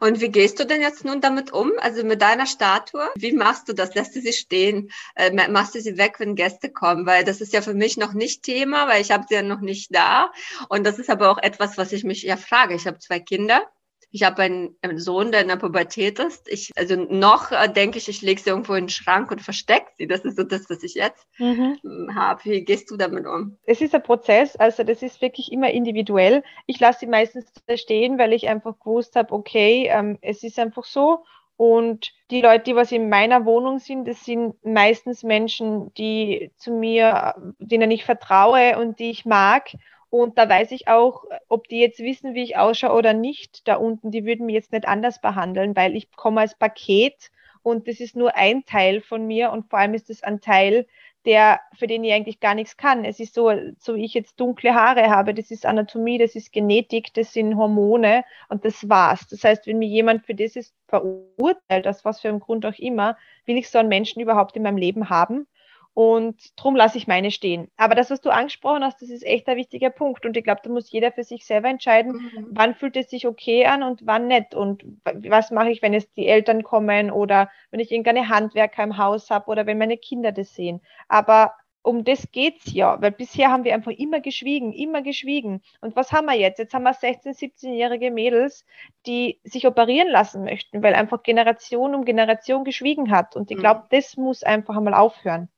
Und 0.00 0.20
wie 0.20 0.30
gehst 0.30 0.60
du 0.60 0.66
denn 0.66 0.80
jetzt 0.80 1.04
nun 1.04 1.20
damit 1.20 1.52
um? 1.52 1.72
Also 1.78 2.04
mit 2.04 2.22
deiner 2.22 2.46
Statue? 2.46 3.08
Wie 3.16 3.32
machst 3.32 3.68
du 3.68 3.72
das? 3.72 3.94
Lässt 3.94 4.14
du 4.16 4.20
sie 4.20 4.32
stehen? 4.32 4.90
Äh, 5.14 5.48
machst 5.48 5.74
du 5.74 5.80
sie 5.80 5.98
weg, 5.98 6.16
wenn 6.18 6.36
Gäste 6.36 6.70
kommen? 6.70 7.06
Weil 7.06 7.24
das 7.24 7.40
ist 7.40 7.52
ja 7.52 7.62
für 7.62 7.74
mich 7.74 7.96
noch 7.96 8.12
nicht 8.12 8.42
Thema, 8.42 8.88
weil 8.88 9.02
ich 9.02 9.10
habe 9.10 9.24
sie 9.28 9.34
ja 9.34 9.42
noch 9.42 9.60
nicht 9.60 9.94
da. 9.94 10.32
Und 10.68 10.84
das 10.84 10.98
ist 10.98 11.10
aber 11.10 11.30
auch 11.30 11.38
etwas, 11.38 11.76
was 11.78 11.92
ich 11.92 12.04
mich 12.04 12.22
ja 12.22 12.36
frage. 12.36 12.74
Ich 12.74 12.86
habe 12.86 12.98
zwei 12.98 13.20
Kinder 13.20 13.68
ich 14.14 14.22
habe 14.22 14.42
einen, 14.42 14.76
einen, 14.80 15.00
Sohn, 15.00 15.32
der 15.32 15.40
in 15.40 15.48
der 15.48 15.56
Pubertät 15.56 16.20
ist. 16.20 16.48
Ich, 16.48 16.70
also 16.76 16.94
noch 16.94 17.50
äh, 17.50 17.68
denke 17.68 17.98
ich, 17.98 18.08
ich 18.08 18.22
lege 18.22 18.40
sie 18.40 18.50
irgendwo 18.50 18.74
in 18.74 18.84
den 18.84 18.88
Schrank 18.88 19.32
und 19.32 19.42
verstecke 19.42 19.90
sie. 19.98 20.06
Das 20.06 20.20
ist 20.20 20.36
so 20.36 20.44
das, 20.44 20.70
was 20.70 20.84
ich 20.84 20.94
jetzt 20.94 21.26
mhm. 21.38 21.78
Hm, 21.82 22.14
habe. 22.14 22.44
Wie 22.44 22.64
gehst 22.64 22.92
du 22.92 22.96
damit 22.96 23.26
um? 23.26 23.58
Es 23.64 23.80
ist 23.80 23.92
ein 23.92 24.04
Prozess, 24.04 24.54
also 24.54 24.84
das 24.84 25.02
ist 25.02 25.20
wirklich 25.20 25.50
immer 25.50 25.68
individuell. 25.72 26.44
Ich 26.66 26.78
lasse 26.78 27.00
sie 27.00 27.06
meistens 27.08 27.46
stehen, 27.74 28.16
weil 28.16 28.32
ich 28.32 28.48
einfach 28.48 28.78
gewusst 28.78 29.16
habe, 29.16 29.34
okay, 29.34 29.88
ähm, 29.90 30.16
es 30.20 30.44
ist 30.44 30.60
einfach 30.60 30.84
so. 30.84 31.24
Und 31.56 32.12
die 32.30 32.40
Leute, 32.40 32.64
die 32.64 32.76
was 32.76 32.92
in 32.92 33.08
meiner 33.08 33.44
Wohnung 33.44 33.80
sind, 33.80 34.06
das 34.06 34.24
sind 34.24 34.54
meistens 34.64 35.24
Menschen, 35.24 35.92
die 35.94 36.52
zu 36.56 36.70
mir, 36.70 37.34
denen 37.58 37.90
ich 37.90 38.04
vertraue 38.04 38.78
und 38.78 39.00
die 39.00 39.10
ich 39.10 39.24
mag. 39.24 39.70
Und 40.14 40.38
da 40.38 40.48
weiß 40.48 40.70
ich 40.70 40.86
auch, 40.86 41.24
ob 41.48 41.66
die 41.66 41.80
jetzt 41.80 41.98
wissen, 41.98 42.34
wie 42.34 42.44
ich 42.44 42.56
ausschaue 42.56 42.96
oder 42.96 43.14
nicht, 43.14 43.66
da 43.66 43.74
unten, 43.74 44.12
die 44.12 44.24
würden 44.24 44.46
mich 44.46 44.54
jetzt 44.54 44.70
nicht 44.70 44.86
anders 44.86 45.20
behandeln, 45.20 45.74
weil 45.74 45.96
ich 45.96 46.12
komme 46.12 46.42
als 46.42 46.54
Paket 46.56 47.32
und 47.62 47.88
das 47.88 47.98
ist 47.98 48.14
nur 48.14 48.36
ein 48.36 48.64
Teil 48.64 49.00
von 49.00 49.26
mir 49.26 49.50
und 49.50 49.68
vor 49.68 49.80
allem 49.80 49.92
ist 49.92 50.10
es 50.10 50.22
ein 50.22 50.40
Teil, 50.40 50.86
der, 51.24 51.58
für 51.76 51.88
den 51.88 52.04
ich 52.04 52.12
eigentlich 52.12 52.38
gar 52.38 52.54
nichts 52.54 52.76
kann. 52.76 53.04
Es 53.04 53.18
ist 53.18 53.34
so, 53.34 53.50
so 53.76 53.96
wie 53.96 54.04
ich 54.04 54.14
jetzt 54.14 54.38
dunkle 54.38 54.72
Haare 54.76 55.10
habe, 55.10 55.34
das 55.34 55.50
ist 55.50 55.66
Anatomie, 55.66 56.18
das 56.18 56.36
ist 56.36 56.52
Genetik, 56.52 57.12
das 57.14 57.32
sind 57.32 57.56
Hormone 57.56 58.22
und 58.48 58.64
das 58.64 58.88
war's. 58.88 59.26
Das 59.26 59.42
heißt, 59.42 59.66
wenn 59.66 59.80
mir 59.80 59.88
jemand 59.88 60.24
für 60.24 60.36
das 60.36 60.54
ist 60.54 60.76
verurteilt, 60.86 61.88
aus 61.88 62.04
was 62.04 62.20
für 62.20 62.28
einem 62.28 62.38
Grund 62.38 62.64
auch 62.66 62.78
immer, 62.78 63.16
will 63.46 63.58
ich 63.58 63.68
so 63.68 63.78
einen 63.78 63.88
Menschen 63.88 64.22
überhaupt 64.22 64.54
in 64.54 64.62
meinem 64.62 64.76
Leben 64.76 65.10
haben. 65.10 65.48
Und 65.94 66.60
drum 66.60 66.74
lasse 66.74 66.98
ich 66.98 67.06
meine 67.06 67.30
stehen. 67.30 67.70
Aber 67.76 67.94
das, 67.94 68.10
was 68.10 68.20
du 68.20 68.30
angesprochen 68.30 68.82
hast, 68.82 69.00
das 69.00 69.10
ist 69.10 69.24
echt 69.24 69.48
ein 69.48 69.56
wichtiger 69.56 69.90
Punkt. 69.90 70.26
Und 70.26 70.36
ich 70.36 70.42
glaube, 70.42 70.60
da 70.64 70.70
muss 70.70 70.90
jeder 70.90 71.12
für 71.12 71.22
sich 71.22 71.46
selber 71.46 71.68
entscheiden, 71.68 72.12
mhm. 72.12 72.46
wann 72.50 72.74
fühlt 72.74 72.96
es 72.96 73.10
sich 73.10 73.28
okay 73.28 73.64
an 73.66 73.84
und 73.84 74.04
wann 74.04 74.26
nicht. 74.26 74.56
Und 74.56 74.84
was 75.04 75.52
mache 75.52 75.70
ich, 75.70 75.82
wenn 75.82 75.92
jetzt 75.92 76.16
die 76.16 76.26
Eltern 76.26 76.64
kommen 76.64 77.12
oder 77.12 77.48
wenn 77.70 77.78
ich 77.78 77.92
irgendeine 77.92 78.28
Handwerker 78.28 78.82
im 78.82 78.98
Haus 78.98 79.30
habe 79.30 79.48
oder 79.48 79.66
wenn 79.66 79.78
meine 79.78 79.96
Kinder 79.96 80.32
das 80.32 80.52
sehen. 80.54 80.80
Aber 81.08 81.54
um 81.84 82.02
das 82.02 82.32
geht's 82.32 82.72
ja, 82.72 83.00
weil 83.00 83.12
bisher 83.12 83.50
haben 83.50 83.62
wir 83.62 83.74
einfach 83.74 83.92
immer 83.92 84.20
geschwiegen, 84.20 84.72
immer 84.72 85.02
geschwiegen. 85.02 85.62
Und 85.80 85.94
was 85.94 86.12
haben 86.12 86.26
wir 86.26 86.34
jetzt? 86.34 86.58
Jetzt 86.58 86.72
haben 86.72 86.84
wir 86.84 86.94
16-, 86.94 87.38
17-jährige 87.38 88.10
Mädels, 88.10 88.64
die 89.06 89.38
sich 89.44 89.66
operieren 89.66 90.08
lassen 90.08 90.44
möchten, 90.44 90.82
weil 90.82 90.94
einfach 90.94 91.22
Generation 91.22 91.94
um 91.94 92.04
Generation 92.04 92.64
geschwiegen 92.64 93.10
hat. 93.10 93.36
Und 93.36 93.50
ich 93.50 93.58
glaube, 93.58 93.80
mhm. 93.80 93.86
das 93.90 94.16
muss 94.16 94.42
einfach 94.42 94.76
einmal 94.76 94.94
aufhören. 94.94 95.50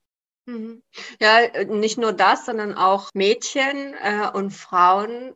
Mhm. 0.46 0.82
Ja, 1.20 1.64
nicht 1.64 1.98
nur 1.98 2.12
das, 2.12 2.46
sondern 2.46 2.74
auch 2.74 3.10
Mädchen 3.14 3.94
äh, 4.00 4.30
und 4.32 4.52
Frauen, 4.52 5.34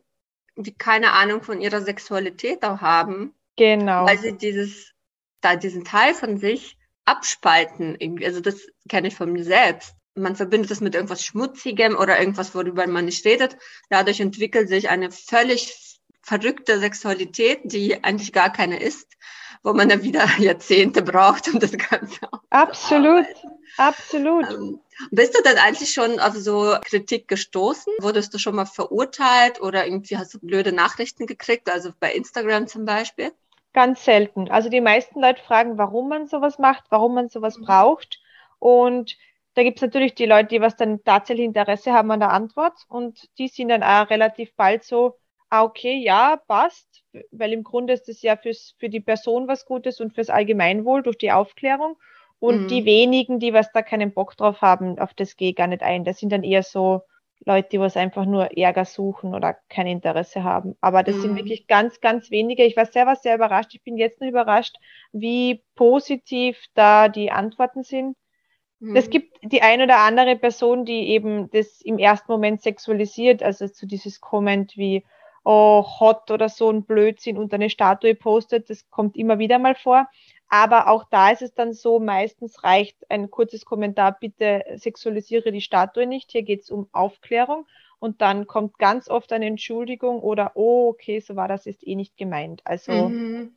die 0.55 0.73
keine 0.73 1.11
Ahnung 1.11 1.43
von 1.43 1.61
ihrer 1.61 1.81
Sexualität 1.81 2.63
auch 2.63 2.81
haben. 2.81 3.33
Genau. 3.57 4.05
Weil 4.05 4.17
sie 4.17 4.37
dieses, 4.37 4.93
da 5.41 5.55
diesen 5.55 5.83
Teil 5.83 6.13
von 6.13 6.37
sich 6.37 6.77
abspalten 7.05 7.95
irgendwie. 7.99 8.25
Also 8.25 8.39
das 8.39 8.67
kenne 8.89 9.09
ich 9.09 9.15
von 9.15 9.31
mir 9.31 9.43
selbst. 9.43 9.95
Man 10.15 10.35
verbindet 10.35 10.71
das 10.71 10.81
mit 10.81 10.95
irgendwas 10.95 11.23
Schmutzigem 11.25 11.95
oder 11.95 12.19
irgendwas, 12.19 12.53
worüber 12.53 12.85
man 12.87 13.05
nicht 13.05 13.25
redet. 13.25 13.57
Dadurch 13.89 14.19
entwickelt 14.19 14.69
sich 14.69 14.89
eine 14.89 15.11
völlig 15.11 15.99
verrückte 16.21 16.79
Sexualität, 16.79 17.59
die 17.63 18.03
eigentlich 18.03 18.31
gar 18.31 18.51
keine 18.51 18.81
ist, 18.81 19.11
wo 19.63 19.73
man 19.73 19.89
dann 19.89 20.03
wieder 20.03 20.25
Jahrzehnte 20.39 21.01
braucht, 21.01 21.47
um 21.53 21.59
das 21.59 21.77
Ganze 21.77 22.19
Absolut, 22.49 23.25
absolut. 23.77 24.49
Ähm, 24.49 24.79
bist 25.11 25.37
du 25.37 25.41
denn 25.43 25.57
eigentlich 25.57 25.93
schon 25.93 26.19
auf 26.19 26.35
so 26.35 26.75
Kritik 26.83 27.27
gestoßen? 27.27 27.93
Wurdest 27.99 28.33
du 28.33 28.37
schon 28.37 28.55
mal 28.55 28.65
verurteilt 28.65 29.61
oder 29.61 29.85
irgendwie 29.85 30.17
hast 30.17 30.33
du 30.33 30.39
blöde 30.39 30.71
Nachrichten 30.71 31.27
gekriegt, 31.27 31.69
also 31.69 31.91
bei 31.99 32.13
Instagram 32.13 32.67
zum 32.67 32.85
Beispiel? 32.85 33.31
Ganz 33.73 34.03
selten. 34.03 34.49
Also 34.51 34.69
die 34.69 34.81
meisten 34.81 35.21
Leute 35.21 35.41
fragen, 35.41 35.77
warum 35.77 36.09
man 36.09 36.27
sowas 36.27 36.59
macht, 36.59 36.83
warum 36.89 37.15
man 37.15 37.29
sowas 37.29 37.57
mhm. 37.57 37.65
braucht. 37.65 38.19
Und 38.59 39.15
da 39.53 39.63
gibt 39.63 39.77
es 39.77 39.81
natürlich 39.81 40.13
die 40.13 40.25
Leute, 40.25 40.49
die 40.49 40.61
was 40.61 40.75
dann 40.75 41.03
tatsächlich 41.03 41.45
Interesse 41.45 41.93
haben 41.93 42.11
an 42.11 42.19
der 42.19 42.31
Antwort 42.31 42.73
und 42.87 43.27
die 43.37 43.47
sind 43.47 43.69
dann 43.69 43.83
auch 43.83 44.09
relativ 44.09 44.53
bald 44.55 44.83
so, 44.83 45.17
ah, 45.51 45.63
okay, 45.63 45.97
ja, 45.97 46.37
passt, 46.47 47.03
weil 47.31 47.53
im 47.53 47.63
Grunde 47.63 47.93
ist 47.93 48.07
das 48.07 48.21
ja 48.21 48.37
fürs, 48.37 48.73
für 48.79 48.89
die 48.89 49.01
Person 49.01 49.47
was 49.47 49.65
Gutes 49.65 49.99
und 49.99 50.13
fürs 50.13 50.29
Allgemeinwohl 50.29 51.03
durch 51.03 51.17
die 51.17 51.31
Aufklärung. 51.31 51.97
Und 52.39 52.63
mhm. 52.63 52.67
die 52.69 52.85
wenigen, 52.85 53.37
die 53.37 53.53
was 53.53 53.71
da 53.71 53.83
keinen 53.83 54.13
Bock 54.13 54.35
drauf 54.35 54.61
haben, 54.61 54.97
auf 54.97 55.13
das 55.13 55.35
gehe 55.35 55.51
ich 55.51 55.55
gar 55.55 55.67
nicht 55.67 55.83
ein. 55.83 56.05
Das 56.05 56.17
sind 56.17 56.31
dann 56.31 56.43
eher 56.43 56.63
so 56.63 57.01
Leute, 57.45 57.69
die 57.69 57.79
was 57.79 57.97
einfach 57.97 58.25
nur 58.25 58.57
Ärger 58.57 58.85
suchen 58.85 59.35
oder 59.35 59.57
kein 59.69 59.87
Interesse 59.87 60.43
haben. 60.43 60.75
Aber 60.79 61.03
das 61.03 61.17
mhm. 61.17 61.21
sind 61.21 61.35
wirklich 61.35 61.67
ganz, 61.67 61.99
ganz 61.99 62.31
wenige. 62.31 62.63
Ich 62.63 62.77
war 62.77 62.85
selber 62.85 63.15
sehr 63.15 63.35
überrascht. 63.35 63.75
Ich 63.75 63.83
bin 63.83 63.97
jetzt 63.97 64.21
noch 64.21 64.27
überrascht, 64.27 64.77
wie 65.11 65.63
positiv 65.75 66.63
da 66.73 67.09
die 67.09 67.29
Antworten 67.29 67.83
sind. 67.83 68.15
Mhm. 68.79 68.95
Es 68.95 69.09
gibt 69.09 69.37
die 69.43 69.61
ein 69.61 69.81
oder 69.81 69.97
andere 69.97 70.35
Person, 70.35 70.85
die 70.85 71.09
eben 71.09 71.49
das 71.51 71.81
im 71.81 71.99
ersten 71.99 72.31
Moment 72.31 72.61
sexualisiert, 72.61 73.43
also 73.43 73.67
zu 73.67 73.85
dieses 73.85 74.21
Comment 74.21 74.77
wie, 74.77 75.03
oh, 75.43 75.85
hot 75.99 76.29
oder 76.31 76.49
so 76.49 76.69
ein 76.69 76.83
Blödsinn 76.83 77.37
unter 77.37 77.55
eine 77.55 77.69
Statue 77.69 78.15
postet. 78.15 78.69
Das 78.69 78.89
kommt 78.89 79.15
immer 79.15 79.39
wieder 79.39 79.59
mal 79.59 79.75
vor. 79.75 80.07
Aber 80.47 80.89
auch 80.89 81.05
da 81.09 81.29
ist 81.29 81.41
es 81.41 81.53
dann 81.53 81.73
so, 81.73 81.99
meistens 81.99 82.63
reicht 82.63 83.09
ein 83.09 83.31
kurzes 83.31 83.63
Kommentar, 83.63 84.17
bitte 84.19 84.65
sexualisiere 84.75 85.51
die 85.51 85.61
Statue 85.61 86.05
nicht. 86.05 86.31
Hier 86.31 86.43
geht 86.43 86.63
es 86.63 86.69
um 86.69 86.89
Aufklärung. 86.91 87.65
Und 87.99 88.21
dann 88.21 88.47
kommt 88.47 88.77
ganz 88.77 89.09
oft 89.09 89.31
eine 89.31 89.45
Entschuldigung 89.45 90.21
oder, 90.21 90.51
oh, 90.55 90.89
okay, 90.89 91.19
so 91.19 91.35
war 91.35 91.47
das, 91.47 91.67
ist 91.67 91.87
eh 91.87 91.95
nicht 91.95 92.17
gemeint. 92.17 92.61
Also 92.65 92.91
mhm. 92.91 93.55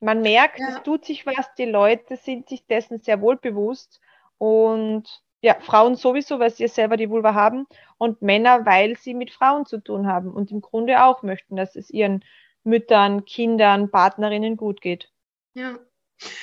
man 0.00 0.22
merkt, 0.22 0.58
ja. 0.58 0.68
es 0.70 0.82
tut 0.82 1.04
sich 1.04 1.26
was, 1.26 1.54
die 1.56 1.66
Leute 1.66 2.16
sind 2.16 2.48
sich 2.48 2.66
dessen 2.66 2.98
sehr 2.98 3.20
wohl 3.20 3.36
bewusst. 3.36 4.00
Und 4.38 5.22
ja, 5.40 5.56
Frauen 5.60 5.94
sowieso, 5.94 6.38
weil 6.40 6.50
sie 6.50 6.68
selber 6.68 6.96
die 6.96 7.10
Vulva 7.10 7.34
haben. 7.34 7.66
Und 7.96 8.22
Männer, 8.22 8.66
weil 8.66 8.96
sie 8.96 9.14
mit 9.14 9.30
Frauen 9.30 9.66
zu 9.66 9.78
tun 9.78 10.06
haben 10.06 10.32
und 10.32 10.50
im 10.50 10.60
Grunde 10.60 11.04
auch 11.04 11.22
möchten, 11.22 11.56
dass 11.56 11.76
es 11.76 11.90
ihren 11.90 12.24
Müttern, 12.64 13.24
Kindern, 13.24 13.90
Partnerinnen 13.90 14.56
gut 14.56 14.80
geht. 14.80 15.10
Ja. 15.54 15.78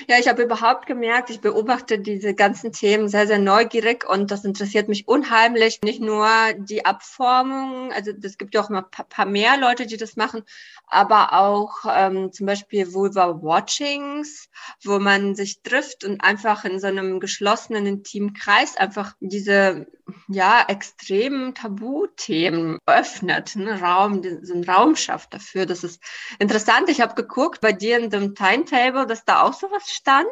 Ja, 0.07 0.17
ich 0.19 0.27
habe 0.29 0.43
überhaupt 0.43 0.85
gemerkt, 0.85 1.29
ich 1.29 1.41
beobachte 1.41 1.99
diese 1.99 2.33
ganzen 2.33 2.71
Themen 2.71 3.09
sehr, 3.09 3.27
sehr 3.27 3.39
neugierig 3.39 4.09
und 4.09 4.31
das 4.31 4.45
interessiert 4.45 4.87
mich 4.87 5.07
unheimlich. 5.07 5.81
Nicht 5.83 6.01
nur 6.01 6.27
die 6.57 6.85
Abformung, 6.85 7.91
also 7.91 8.11
es 8.23 8.37
gibt 8.37 8.53
ja 8.53 8.61
auch 8.61 8.69
immer 8.69 8.83
paar 8.83 9.25
mehr 9.25 9.57
Leute, 9.57 9.85
die 9.85 9.97
das 9.97 10.15
machen, 10.15 10.43
aber 10.87 11.33
auch 11.33 11.83
ähm, 11.89 12.31
zum 12.31 12.45
Beispiel 12.45 12.93
Vulva-Watchings, 12.93 14.49
wo 14.83 14.99
man 14.99 15.35
sich 15.35 15.61
trifft 15.61 16.05
und 16.05 16.21
einfach 16.21 16.63
in 16.63 16.79
so 16.79 16.87
einem 16.87 17.19
geschlossenen, 17.19 17.85
intimen 17.85 18.33
Kreis 18.33 18.77
einfach 18.77 19.15
diese 19.19 19.87
ja, 20.27 20.65
extremen 20.67 21.53
Tabuthemen 21.55 22.79
öffnet, 22.85 23.55
einen 23.55 23.83
Raum, 23.83 24.21
einen 24.23 24.69
Raum 24.69 24.95
schafft 24.95 25.33
dafür. 25.33 25.65
Das 25.65 25.83
ist 25.83 26.01
interessant. 26.39 26.89
Ich 26.89 27.01
habe 27.01 27.15
geguckt 27.15 27.61
bei 27.61 27.71
dir 27.71 27.99
in 27.99 28.09
dem 28.09 28.35
Timetable, 28.35 29.05
dass 29.05 29.25
da 29.25 29.43
auch 29.43 29.53
sowas 29.53 29.89
stand. 29.89 30.27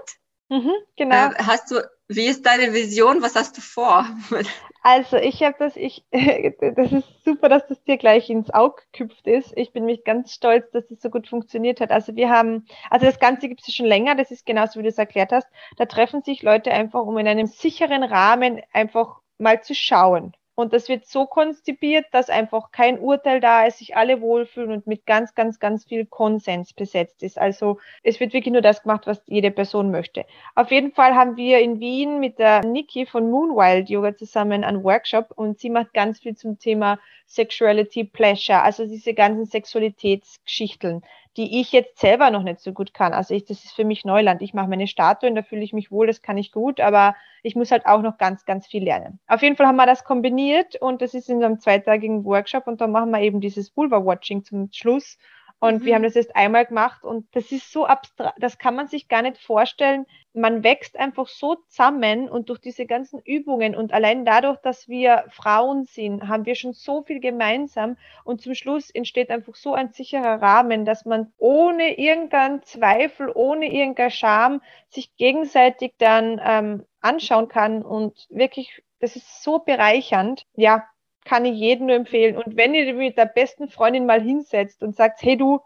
Mhm, 0.50 0.72
genau. 0.96 1.32
Äh, 1.32 1.34
hast 1.38 1.72
du, 1.72 1.82
wie 2.08 2.26
ist 2.26 2.46
deine 2.46 2.74
Vision? 2.74 3.22
Was 3.22 3.36
hast 3.36 3.58
du 3.58 3.62
vor? 3.62 4.06
Also 4.86 5.16
ich 5.16 5.42
habe 5.42 5.56
das, 5.60 5.78
ich, 5.78 6.04
das 6.12 6.92
ist 6.92 7.24
super, 7.24 7.48
dass 7.48 7.66
das 7.68 7.82
dir 7.86 7.98
gleich 7.98 8.30
ins 8.30 8.50
Auge 8.50 8.84
geküpft 8.92 9.26
ist. 9.26 9.54
Ich 9.56 9.72
bin 9.72 9.86
mich 9.86 10.04
ganz 10.04 10.34
stolz, 10.34 10.70
dass 10.72 10.86
das 10.90 11.02
so 11.02 11.10
gut 11.10 11.30
funktioniert 11.30 11.80
hat. 11.80 11.90
Also 11.90 12.18
wir 12.18 12.30
haben, 12.30 12.66
also 12.90 13.06
das 13.06 13.18
Ganze 13.18 13.48
gibt 13.48 13.66
es 13.66 13.74
schon 13.74 13.86
länger, 13.86 14.16
das 14.16 14.30
ist 14.30 14.46
genauso 14.46 14.78
wie 14.78 14.84
du 14.84 14.90
es 14.90 14.98
erklärt 14.98 15.32
hast. 15.32 15.48
Da 15.78 15.86
treffen 15.86 16.22
sich 16.22 16.44
Leute 16.44 16.72
einfach, 16.72 17.06
um 17.06 17.18
in 17.18 17.30
einem 17.30 17.48
sicheren 17.48 18.04
Rahmen 18.04 18.62
einfach 18.74 19.22
mal 19.44 19.62
zu 19.62 19.76
schauen. 19.76 20.34
Und 20.56 20.72
das 20.72 20.88
wird 20.88 21.08
so 21.08 21.26
konzipiert, 21.26 22.06
dass 22.12 22.30
einfach 22.30 22.72
kein 22.72 23.00
Urteil 23.00 23.40
da 23.40 23.66
ist, 23.66 23.80
sich 23.80 23.96
alle 23.98 24.22
wohlfühlen 24.22 24.72
und 24.72 24.86
mit 24.86 25.08
ganz, 25.08 25.34
ganz, 25.34 25.60
ganz 25.60 25.86
viel 25.86 26.06
Konsens 26.06 26.74
besetzt 26.74 27.24
ist. 27.24 27.40
Also 27.40 27.80
es 28.04 28.20
wird 28.20 28.34
wirklich 28.34 28.54
nur 28.54 28.62
das 28.62 28.84
gemacht, 28.84 29.08
was 29.08 29.24
jede 29.26 29.50
Person 29.50 29.90
möchte. 29.90 30.26
Auf 30.54 30.70
jeden 30.70 30.92
Fall 30.92 31.16
haben 31.16 31.38
wir 31.38 31.60
in 31.60 31.80
Wien 31.80 32.20
mit 32.20 32.38
der 32.38 32.64
Niki 32.64 33.08
von 33.08 33.32
Moonwild 33.32 33.90
Yoga 33.90 34.16
zusammen 34.16 34.64
einen 34.64 34.84
Workshop 34.84 35.32
und 35.36 35.60
sie 35.60 35.72
macht 35.72 35.92
ganz 35.94 36.20
viel 36.20 36.36
zum 36.36 36.60
Thema 36.60 37.00
Sexuality 37.26 38.04
Pleasure, 38.04 38.62
also 38.62 38.86
diese 38.86 39.16
ganzen 39.16 39.46
Sexualitätsgeschichten 39.46 41.02
die 41.38 41.60
ich 41.62 41.72
jetzt 41.72 42.00
selber 42.00 42.30
noch 42.30 42.44
nicht 42.44 42.60
so 42.60 42.74
gut 42.74 42.94
kann. 42.94 43.14
Also 43.14 43.34
ich, 43.34 43.46
das 43.46 43.64
ist 43.64 43.74
für 43.74 43.86
mich 43.86 44.06
Neuland. 44.06 44.42
Ich 44.42 44.54
mache 44.54 44.68
meine 44.68 44.88
Statuen, 44.88 45.36
da 45.36 45.42
fühle 45.42 45.64
ich 45.64 45.74
mich 45.74 45.92
wohl, 45.92 46.08
das 46.08 46.22
kann 46.22 46.38
ich 46.38 46.52
gut, 46.52 46.80
aber 46.80 47.16
ich 47.42 47.56
muss 47.56 47.72
halt 47.72 47.86
auch 47.86 48.02
noch 48.02 48.18
ganz, 48.18 48.46
ganz 48.46 48.68
viel 48.68 48.84
lernen. 48.84 49.20
Auf 49.28 49.42
jeden 49.42 49.56
Fall 49.56 49.68
haben 49.68 49.76
wir 49.76 49.86
das 49.86 50.04
kombiniert 50.04 50.76
und 50.76 51.02
das 51.02 51.14
ist 51.14 51.30
in 51.30 51.44
einem 51.44 51.60
zweitägigen 51.60 52.24
Workshop 52.24 52.68
und 52.68 52.82
da 52.82 52.88
machen 52.88 53.12
wir 53.12 53.22
eben 53.22 53.42
dieses 53.42 53.76
Vulva-Watching 53.76 54.44
zum 54.44 54.70
Schluss. 54.72 55.18
Und 55.64 55.84
mhm. 55.84 55.86
wir 55.86 55.96
haben 55.96 56.04
das 56.04 56.16
jetzt 56.16 56.36
einmal 56.36 56.66
gemacht 56.66 57.06
und 57.06 57.26
das 57.34 57.54
ist 57.54 57.72
so 57.72 57.86
abstrakt, 57.86 58.36
das 58.44 58.58
kann 58.58 58.76
man 58.76 58.90
sich 58.90 59.08
gar 59.08 59.22
nicht 59.22 59.38
vorstellen. 59.38 60.06
Man 60.34 60.62
wächst 60.62 61.00
einfach 61.00 61.30
so 61.30 61.56
zusammen 61.56 62.28
und 62.28 62.50
durch 62.50 62.60
diese 62.60 62.86
ganzen 62.86 63.22
Übungen 63.22 63.74
und 63.74 63.94
allein 63.94 64.26
dadurch, 64.26 64.58
dass 64.58 64.90
wir 64.90 65.24
Frauen 65.30 65.86
sind, 65.86 66.28
haben 66.28 66.46
wir 66.46 66.56
schon 66.56 66.74
so 66.74 67.04
viel 67.04 67.22
gemeinsam 67.22 67.96
und 68.26 68.42
zum 68.42 68.56
Schluss 68.56 68.90
entsteht 68.90 69.30
einfach 69.30 69.56
so 69.56 69.74
ein 69.74 69.94
sicherer 69.94 70.42
Rahmen, 70.42 70.84
dass 70.84 71.06
man 71.06 71.32
ohne 71.38 71.98
irgendeinen 71.98 72.62
Zweifel, 72.64 73.32
ohne 73.34 73.72
irgendeine 73.72 74.12
Scham 74.12 74.62
sich 74.90 75.16
gegenseitig 75.16 75.94
dann 75.98 76.42
ähm, 76.44 76.86
anschauen 77.00 77.48
kann 77.48 77.84
und 77.84 78.28
wirklich, 78.30 78.84
das 79.00 79.16
ist 79.16 79.42
so 79.42 79.60
bereichernd. 79.60 80.44
Ja, 80.58 80.84
kann 81.26 81.46
ich 81.46 81.58
jedem 81.58 81.88
nur 81.88 81.96
empfehlen. 81.96 82.38
Und 82.38 82.58
wenn 82.58 82.74
ihr 82.74 82.94
mit 82.94 83.18
der 83.18 83.26
besten 83.26 83.70
Freundin 83.70 84.06
mal 84.06 84.22
hinsetzt 84.22 84.84
und 84.84 84.96
sagt, 84.96 85.22
hey 85.22 85.38
du, 85.38 85.60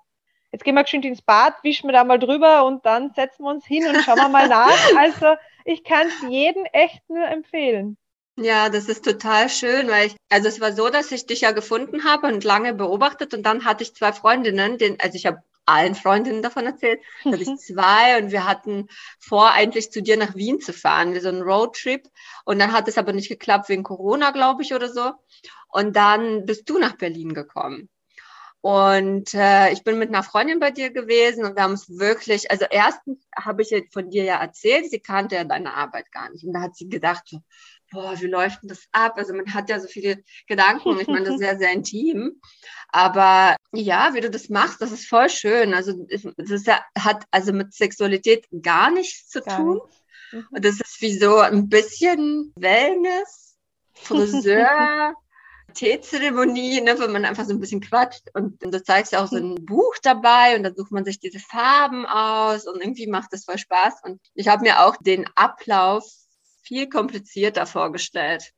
jetzt 0.52 0.64
gehen 0.64 0.76
wir 0.76 0.84
geschwind 0.84 1.06
ins 1.06 1.22
Bad, 1.22 1.56
wischen 1.64 1.88
wir 1.88 1.94
da 1.94 2.04
mal 2.04 2.20
drüber 2.20 2.66
und 2.66 2.86
dann 2.86 3.12
setzen 3.14 3.44
wir 3.44 3.52
uns 3.52 3.66
hin 3.66 3.88
und 3.88 3.98
schauen 4.04 4.18
wir 4.18 4.30
mal 4.30 4.48
nach. 4.48 4.68
Also 4.98 5.36
ich 5.66 5.84
kann 5.84 6.08
es 6.08 6.30
jedem 6.30 6.66
echt 6.72 7.10
nur 7.10 7.28
empfehlen. 7.28 7.98
Ja, 8.40 8.70
das 8.70 8.88
ist 8.88 9.04
total 9.04 9.50
schön, 9.50 9.88
weil 9.88 10.08
ich, 10.08 10.16
also 10.30 10.48
es 10.48 10.62
war 10.62 10.72
so, 10.72 10.90
dass 10.90 11.12
ich 11.12 11.26
dich 11.26 11.42
ja 11.42 11.52
gefunden 11.52 12.04
habe 12.04 12.28
und 12.28 12.44
lange 12.44 12.74
beobachtet 12.74 13.34
und 13.34 13.44
dann 13.44 13.66
hatte 13.66 13.84
ich 13.84 13.96
zwei 13.96 14.14
Freundinnen, 14.14 14.78
den, 14.78 15.00
also 15.00 15.16
ich 15.16 15.26
habe 15.26 15.42
allen 15.68 15.96
Freundinnen 15.96 16.42
davon 16.42 16.66
erzählt. 16.66 17.02
Da 17.24 17.32
hatte 17.32 17.44
ich 17.44 17.58
zwei 17.58 18.18
und 18.22 18.32
wir 18.32 18.46
hatten 18.46 18.88
vor, 19.20 19.52
eigentlich 19.52 19.92
zu 19.92 20.02
dir 20.02 20.18
nach 20.18 20.36
Wien 20.36 20.60
zu 20.60 20.74
fahren, 20.74 21.20
so 21.20 21.30
ein 21.30 21.42
Roadtrip. 21.42 22.08
Und 22.46 22.60
dann 22.60 22.72
hat 22.72 22.88
es 22.88 22.98
aber 22.98 23.14
nicht 23.14 23.30
geklappt 23.30 23.70
wegen 23.70 23.84
Corona, 23.84 24.32
glaube 24.32 24.64
ich, 24.64 24.74
oder 24.74 24.90
so. 24.90 25.12
Und 25.68 25.96
dann 25.96 26.46
bist 26.46 26.70
du 26.70 26.80
nach 26.80 26.98
Berlin 26.98 27.34
gekommen. 27.34 27.90
Und 28.62 29.34
äh, 29.34 29.72
ich 29.72 29.84
bin 29.84 30.00
mit 30.00 30.10
einer 30.10 30.24
Freundin 30.24 30.60
bei 30.60 30.72
dir 30.72 30.90
gewesen 30.90 31.46
und 31.46 31.56
wir 31.56 31.64
haben 31.64 31.74
es 31.74 31.88
wirklich, 32.00 32.50
also 32.52 32.66
erstens 32.70 33.26
habe 33.38 33.62
ich 33.62 33.74
von 33.94 34.10
dir 34.10 34.24
ja 34.24 34.42
erzählt, 34.42 34.90
sie 34.90 35.00
kannte 35.00 35.36
ja 35.36 35.44
deine 35.44 35.74
Arbeit 35.76 36.12
gar 36.12 36.30
nicht. 36.32 36.44
Und 36.44 36.54
da 36.54 36.62
hat 36.62 36.76
sie 36.76 36.90
gedacht, 36.90 37.24
so, 37.28 37.40
boah, 37.92 38.20
wie 38.20 38.28
läuft 38.28 38.64
denn 38.64 38.70
das 38.70 38.88
ab? 38.92 39.14
Also 39.18 39.34
man 39.34 39.54
hat 39.54 39.70
ja 39.70 39.80
so 39.80 39.88
viele 39.88 40.24
Gedanken 40.48 40.90
und 40.90 41.02
ich 41.02 41.08
meine, 41.08 41.26
das 41.26 41.36
ist 41.36 41.40
sehr, 41.40 41.58
sehr 41.58 41.72
intim. 41.72 42.40
Aber 42.90 43.56
ja, 43.74 44.14
wie 44.14 44.22
du 44.22 44.30
das 44.30 44.50
machst, 44.50 44.82
das 44.82 44.92
ist 44.92 45.08
voll 45.08 45.30
schön. 45.30 45.74
Also 45.74 45.94
das 46.38 46.66
ja, 46.66 46.84
hat 46.98 47.26
also 47.32 47.54
mit 47.54 47.74
Sexualität 47.74 48.48
gar 48.62 48.92
nichts 48.92 49.30
zu 49.30 49.42
gar 49.42 49.58
tun. 49.58 49.82
Nichts. 49.84 50.04
Mhm. 50.32 50.62
Das 50.62 50.76
ist 50.76 51.02
wie 51.02 51.18
so 51.18 51.38
ein 51.38 51.70
bisschen 51.70 52.54
Wellness, 52.56 53.58
Friseur. 53.94 55.14
Teezeremonie, 55.74 56.82
ne, 56.82 56.98
wenn 56.98 57.12
man 57.12 57.26
einfach 57.26 57.46
so 57.46 57.54
ein 57.54 57.60
bisschen 57.60 57.82
quatscht 57.82 58.24
und, 58.34 58.64
und 58.64 58.74
du 58.74 58.82
zeigst 58.82 59.16
auch 59.16 59.28
so 59.28 59.36
ein 59.36 59.64
Buch 59.64 59.96
dabei 60.02 60.56
und 60.56 60.64
dann 60.64 60.76
sucht 60.76 60.92
man 60.92 61.06
sich 61.06 61.20
diese 61.20 61.40
Farben 61.40 62.06
aus 62.08 62.66
und 62.68 62.82
irgendwie 62.82 63.06
macht 63.06 63.32
das 63.32 63.46
voll 63.46 63.60
Spaß. 63.60 64.02
Und 64.04 64.20
ich 64.34 64.48
habe 64.48 64.64
mir 64.64 64.84
auch 64.84 64.96
den 64.98 65.28
Ablauf 65.36 66.04
viel 66.68 66.90
komplizierter 66.90 67.66
vorgestellt. 67.66 68.54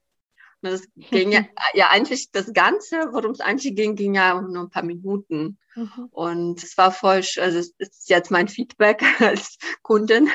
Das 0.61 0.87
ging 1.11 1.31
ja, 1.31 1.41
ja 1.73 1.89
eigentlich 1.89 2.31
das 2.31 2.53
Ganze, 2.53 2.97
worum 3.11 3.31
es 3.31 3.39
eigentlich 3.39 3.75
ging, 3.75 3.95
ging 3.95 4.15
ja 4.15 4.33
um 4.33 4.51
nur 4.51 4.63
ein 4.63 4.69
paar 4.69 4.83
Minuten. 4.83 5.57
Mhm. 5.75 6.09
Und 6.11 6.63
es 6.63 6.77
war 6.77 6.91
voll, 6.91 7.17
also 7.17 7.59
es 7.59 7.73
ist 7.77 8.09
jetzt 8.09 8.31
mein 8.31 8.47
Feedback 8.47 9.01
als 9.21 9.57
Kundin. 9.81 10.29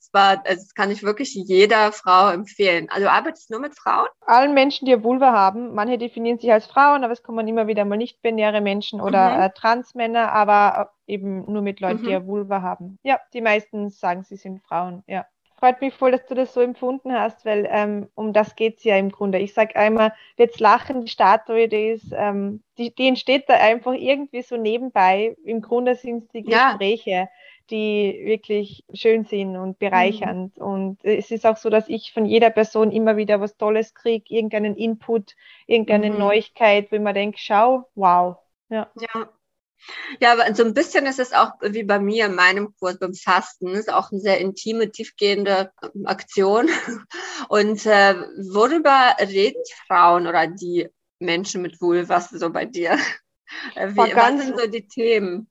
es 0.00 0.12
war, 0.12 0.42
also 0.44 0.62
das 0.62 0.74
kann 0.74 0.90
ich 0.90 1.02
wirklich 1.02 1.34
jeder 1.34 1.92
Frau 1.92 2.30
empfehlen. 2.30 2.88
Also 2.90 3.04
du 3.06 3.12
arbeitest 3.12 3.50
nur 3.50 3.60
mit 3.60 3.76
Frauen? 3.76 4.08
Allen 4.22 4.54
Menschen, 4.54 4.86
die 4.86 5.02
Vulva 5.04 5.32
haben. 5.32 5.74
Manche 5.74 5.98
definieren 5.98 6.38
sich 6.38 6.50
als 6.50 6.66
Frauen, 6.66 7.04
aber 7.04 7.12
es 7.12 7.22
kommen 7.22 7.46
immer 7.46 7.68
wieder 7.68 7.84
mal 7.84 7.96
nicht-binäre 7.96 8.60
Menschen 8.60 9.00
oder 9.00 9.36
mhm. 9.36 9.42
äh, 9.42 9.50
Transmänner, 9.50 10.32
aber 10.32 10.92
eben 11.06 11.50
nur 11.50 11.62
mit 11.62 11.80
Leuten, 11.80 12.02
mhm. 12.02 12.06
die 12.06 12.14
eine 12.14 12.26
Vulva 12.26 12.62
haben. 12.62 12.98
Ja, 13.04 13.20
die 13.32 13.40
meisten 13.40 13.90
sagen, 13.90 14.24
sie 14.24 14.36
sind 14.36 14.62
Frauen, 14.66 15.04
ja 15.06 15.24
freut 15.58 15.80
mich 15.80 15.94
voll, 15.94 16.12
dass 16.12 16.24
du 16.26 16.34
das 16.34 16.54
so 16.54 16.60
empfunden 16.60 17.12
hast, 17.12 17.44
weil 17.44 17.68
ähm, 17.70 18.08
um 18.14 18.32
das 18.32 18.54
geht 18.56 18.78
es 18.78 18.84
ja 18.84 18.96
im 18.96 19.10
Grunde. 19.10 19.38
Ich 19.38 19.54
sage 19.54 19.76
einmal, 19.76 20.12
jetzt 20.36 20.60
lachen, 20.60 21.00
die 21.00 21.08
Statue, 21.08 21.68
die, 21.68 21.88
ist, 21.88 22.12
ähm, 22.16 22.62
die, 22.78 22.94
die 22.94 23.08
entsteht 23.08 23.48
da 23.48 23.54
einfach 23.54 23.92
irgendwie 23.92 24.42
so 24.42 24.56
nebenbei. 24.56 25.36
Im 25.44 25.60
Grunde 25.60 25.96
sind 25.96 26.24
es 26.24 26.28
die 26.28 26.44
Gespräche, 26.44 27.10
ja. 27.10 27.28
die 27.70 28.20
wirklich 28.24 28.84
schön 28.94 29.24
sind 29.24 29.56
und 29.56 29.78
bereichernd. 29.78 30.56
Mhm. 30.56 30.64
Und 30.64 31.04
es 31.04 31.30
ist 31.30 31.44
auch 31.44 31.56
so, 31.56 31.70
dass 31.70 31.88
ich 31.88 32.12
von 32.12 32.24
jeder 32.24 32.50
Person 32.50 32.92
immer 32.92 33.16
wieder 33.16 33.40
was 33.40 33.56
Tolles 33.56 33.94
kriege, 33.94 34.24
irgendeinen 34.28 34.76
Input, 34.76 35.34
irgendeine 35.66 36.10
mhm. 36.10 36.18
Neuigkeit, 36.18 36.92
wo 36.92 36.98
man 37.00 37.14
denkt, 37.14 37.40
schau, 37.40 37.88
wow. 37.96 38.36
Ja. 38.70 38.88
ja. 39.00 39.28
Ja, 40.20 40.32
aber 40.32 40.54
so 40.54 40.64
ein 40.64 40.74
bisschen 40.74 41.06
ist 41.06 41.18
es 41.18 41.32
auch 41.32 41.52
wie 41.62 41.84
bei 41.84 41.98
mir 41.98 42.26
in 42.26 42.34
meinem 42.34 42.74
Kurs 42.78 42.98
beim 42.98 43.14
Fasten. 43.14 43.66
Das 43.66 43.80
ist 43.80 43.92
auch 43.92 44.10
eine 44.10 44.20
sehr 44.20 44.38
intime, 44.38 44.90
tiefgehende 44.90 45.72
ähm, 45.82 46.06
Aktion. 46.06 46.68
Und 47.48 47.86
äh, 47.86 48.14
worüber 48.52 49.16
reden 49.20 49.62
Frauen 49.86 50.26
oder 50.26 50.46
die 50.46 50.88
Menschen 51.18 51.62
mit 51.62 51.80
Vulvas 51.80 52.30
so 52.30 52.50
bei 52.50 52.64
dir? 52.64 52.98
Äh, 53.74 53.88
wie, 53.92 54.14
was 54.14 54.44
sind 54.44 54.58
so 54.58 54.66
die 54.66 54.86
Themen? 54.86 55.48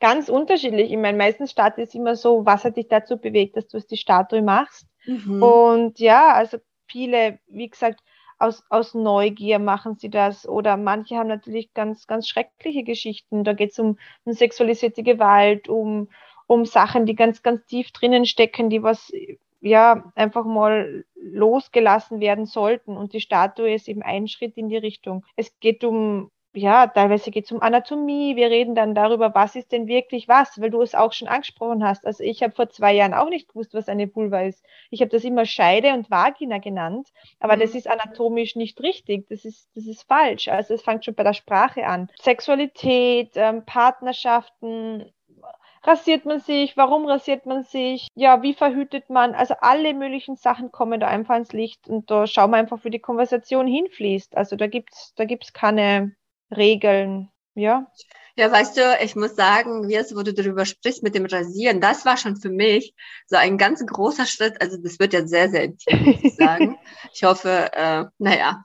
Ganz 0.00 0.28
unterschiedlich. 0.28 0.90
Ich 0.90 0.98
meine, 0.98 1.16
meistens 1.16 1.52
startet 1.52 1.88
es 1.88 1.94
immer 1.94 2.16
so, 2.16 2.44
was 2.44 2.64
hat 2.64 2.76
dich 2.76 2.88
dazu 2.88 3.16
bewegt, 3.16 3.56
dass 3.56 3.68
du 3.68 3.76
es 3.76 3.86
die 3.86 3.96
Statue 3.96 4.42
machst? 4.42 4.86
Mhm. 5.06 5.42
Und 5.42 6.00
ja, 6.00 6.32
also 6.32 6.58
viele, 6.88 7.38
wie 7.46 7.68
gesagt, 7.68 8.00
aus, 8.38 8.64
aus 8.70 8.94
Neugier 8.94 9.58
machen 9.58 9.96
sie 9.96 10.10
das. 10.10 10.48
Oder 10.48 10.76
manche 10.76 11.16
haben 11.16 11.28
natürlich 11.28 11.74
ganz, 11.74 12.06
ganz 12.06 12.28
schreckliche 12.28 12.84
Geschichten. 12.84 13.44
Da 13.44 13.52
geht 13.52 13.72
es 13.72 13.78
um, 13.78 13.98
um 14.24 14.32
sexualisierte 14.32 15.02
Gewalt, 15.02 15.68
um, 15.68 16.08
um 16.46 16.64
Sachen, 16.64 17.06
die 17.06 17.14
ganz, 17.14 17.42
ganz 17.42 17.64
tief 17.66 17.92
drinnen 17.92 18.26
stecken, 18.26 18.70
die 18.70 18.82
was 18.82 19.12
ja 19.60 20.12
einfach 20.14 20.44
mal 20.44 21.04
losgelassen 21.14 22.20
werden 22.20 22.46
sollten. 22.46 22.96
Und 22.96 23.12
die 23.12 23.20
Statue 23.20 23.74
ist 23.74 23.88
eben 23.88 24.02
ein 24.02 24.28
Schritt 24.28 24.56
in 24.56 24.68
die 24.68 24.76
Richtung. 24.76 25.24
Es 25.36 25.58
geht 25.60 25.84
um 25.84 26.30
ja, 26.58 26.86
teilweise 26.86 27.30
geht 27.30 27.46
es 27.46 27.52
um 27.52 27.62
Anatomie. 27.62 28.36
Wir 28.36 28.50
reden 28.50 28.74
dann 28.74 28.94
darüber, 28.94 29.34
was 29.34 29.56
ist 29.56 29.72
denn 29.72 29.86
wirklich 29.86 30.28
was, 30.28 30.60
weil 30.60 30.70
du 30.70 30.82
es 30.82 30.94
auch 30.94 31.12
schon 31.12 31.28
angesprochen 31.28 31.84
hast. 31.84 32.06
Also 32.06 32.22
ich 32.24 32.42
habe 32.42 32.54
vor 32.54 32.68
zwei 32.68 32.92
Jahren 32.92 33.14
auch 33.14 33.28
nicht 33.28 33.48
gewusst, 33.48 33.74
was 33.74 33.88
eine 33.88 34.14
Vulva 34.14 34.42
ist. 34.42 34.64
Ich 34.90 35.00
habe 35.00 35.10
das 35.10 35.24
immer 35.24 35.46
Scheide 35.46 35.94
und 35.94 36.10
Vagina 36.10 36.58
genannt, 36.58 37.08
aber 37.40 37.56
mhm. 37.56 37.60
das 37.60 37.74
ist 37.74 37.88
anatomisch 37.88 38.56
nicht 38.56 38.80
richtig. 38.80 39.28
Das 39.28 39.44
ist, 39.44 39.70
das 39.74 39.86
ist 39.86 40.02
falsch. 40.02 40.48
Also 40.48 40.74
es 40.74 40.82
fängt 40.82 41.04
schon 41.04 41.14
bei 41.14 41.24
der 41.24 41.34
Sprache 41.34 41.86
an. 41.86 42.08
Sexualität, 42.20 43.30
ähm, 43.36 43.64
Partnerschaften, 43.64 45.12
rasiert 45.82 46.24
man 46.24 46.40
sich, 46.40 46.76
warum 46.76 47.06
rasiert 47.06 47.46
man 47.46 47.64
sich, 47.64 48.08
ja, 48.14 48.42
wie 48.42 48.54
verhütet 48.54 49.10
man, 49.10 49.34
also 49.34 49.54
alle 49.60 49.94
möglichen 49.94 50.36
Sachen 50.36 50.70
kommen 50.70 51.00
da 51.00 51.08
einfach 51.08 51.36
ins 51.36 51.52
Licht 51.52 51.88
und 51.88 52.10
da 52.10 52.26
schauen 52.26 52.50
wir 52.50 52.58
einfach, 52.58 52.84
wie 52.84 52.90
die 52.90 52.98
Konversation 52.98 53.66
hinfließt. 53.66 54.36
Also 54.36 54.56
da 54.56 54.66
gibt's, 54.66 55.14
da 55.14 55.24
gibt's 55.24 55.52
keine, 55.52 56.14
Regeln, 56.50 57.30
ja. 57.54 57.86
Ja, 58.36 58.52
weißt 58.52 58.76
du, 58.76 58.98
ich 59.02 59.16
muss 59.16 59.34
sagen, 59.34 59.88
wie 59.88 59.96
es, 59.96 60.14
wo 60.14 60.22
du 60.22 60.32
darüber 60.32 60.64
sprichst 60.64 61.02
mit 61.02 61.16
dem 61.16 61.26
Rasieren, 61.26 61.80
das 61.80 62.04
war 62.04 62.16
schon 62.16 62.36
für 62.36 62.50
mich 62.50 62.94
so 63.26 63.36
ein 63.36 63.58
ganz 63.58 63.84
großer 63.84 64.26
Schritt. 64.26 64.60
Also 64.60 64.76
das 64.76 65.00
wird 65.00 65.12
ja 65.12 65.26
sehr, 65.26 65.50
sehr 65.50 65.64
intim, 65.64 66.04
muss 66.04 66.22
ich 66.22 66.36
sagen. 66.36 66.78
ich 67.12 67.24
hoffe, 67.24 67.68
äh, 67.72 68.04
naja, 68.18 68.64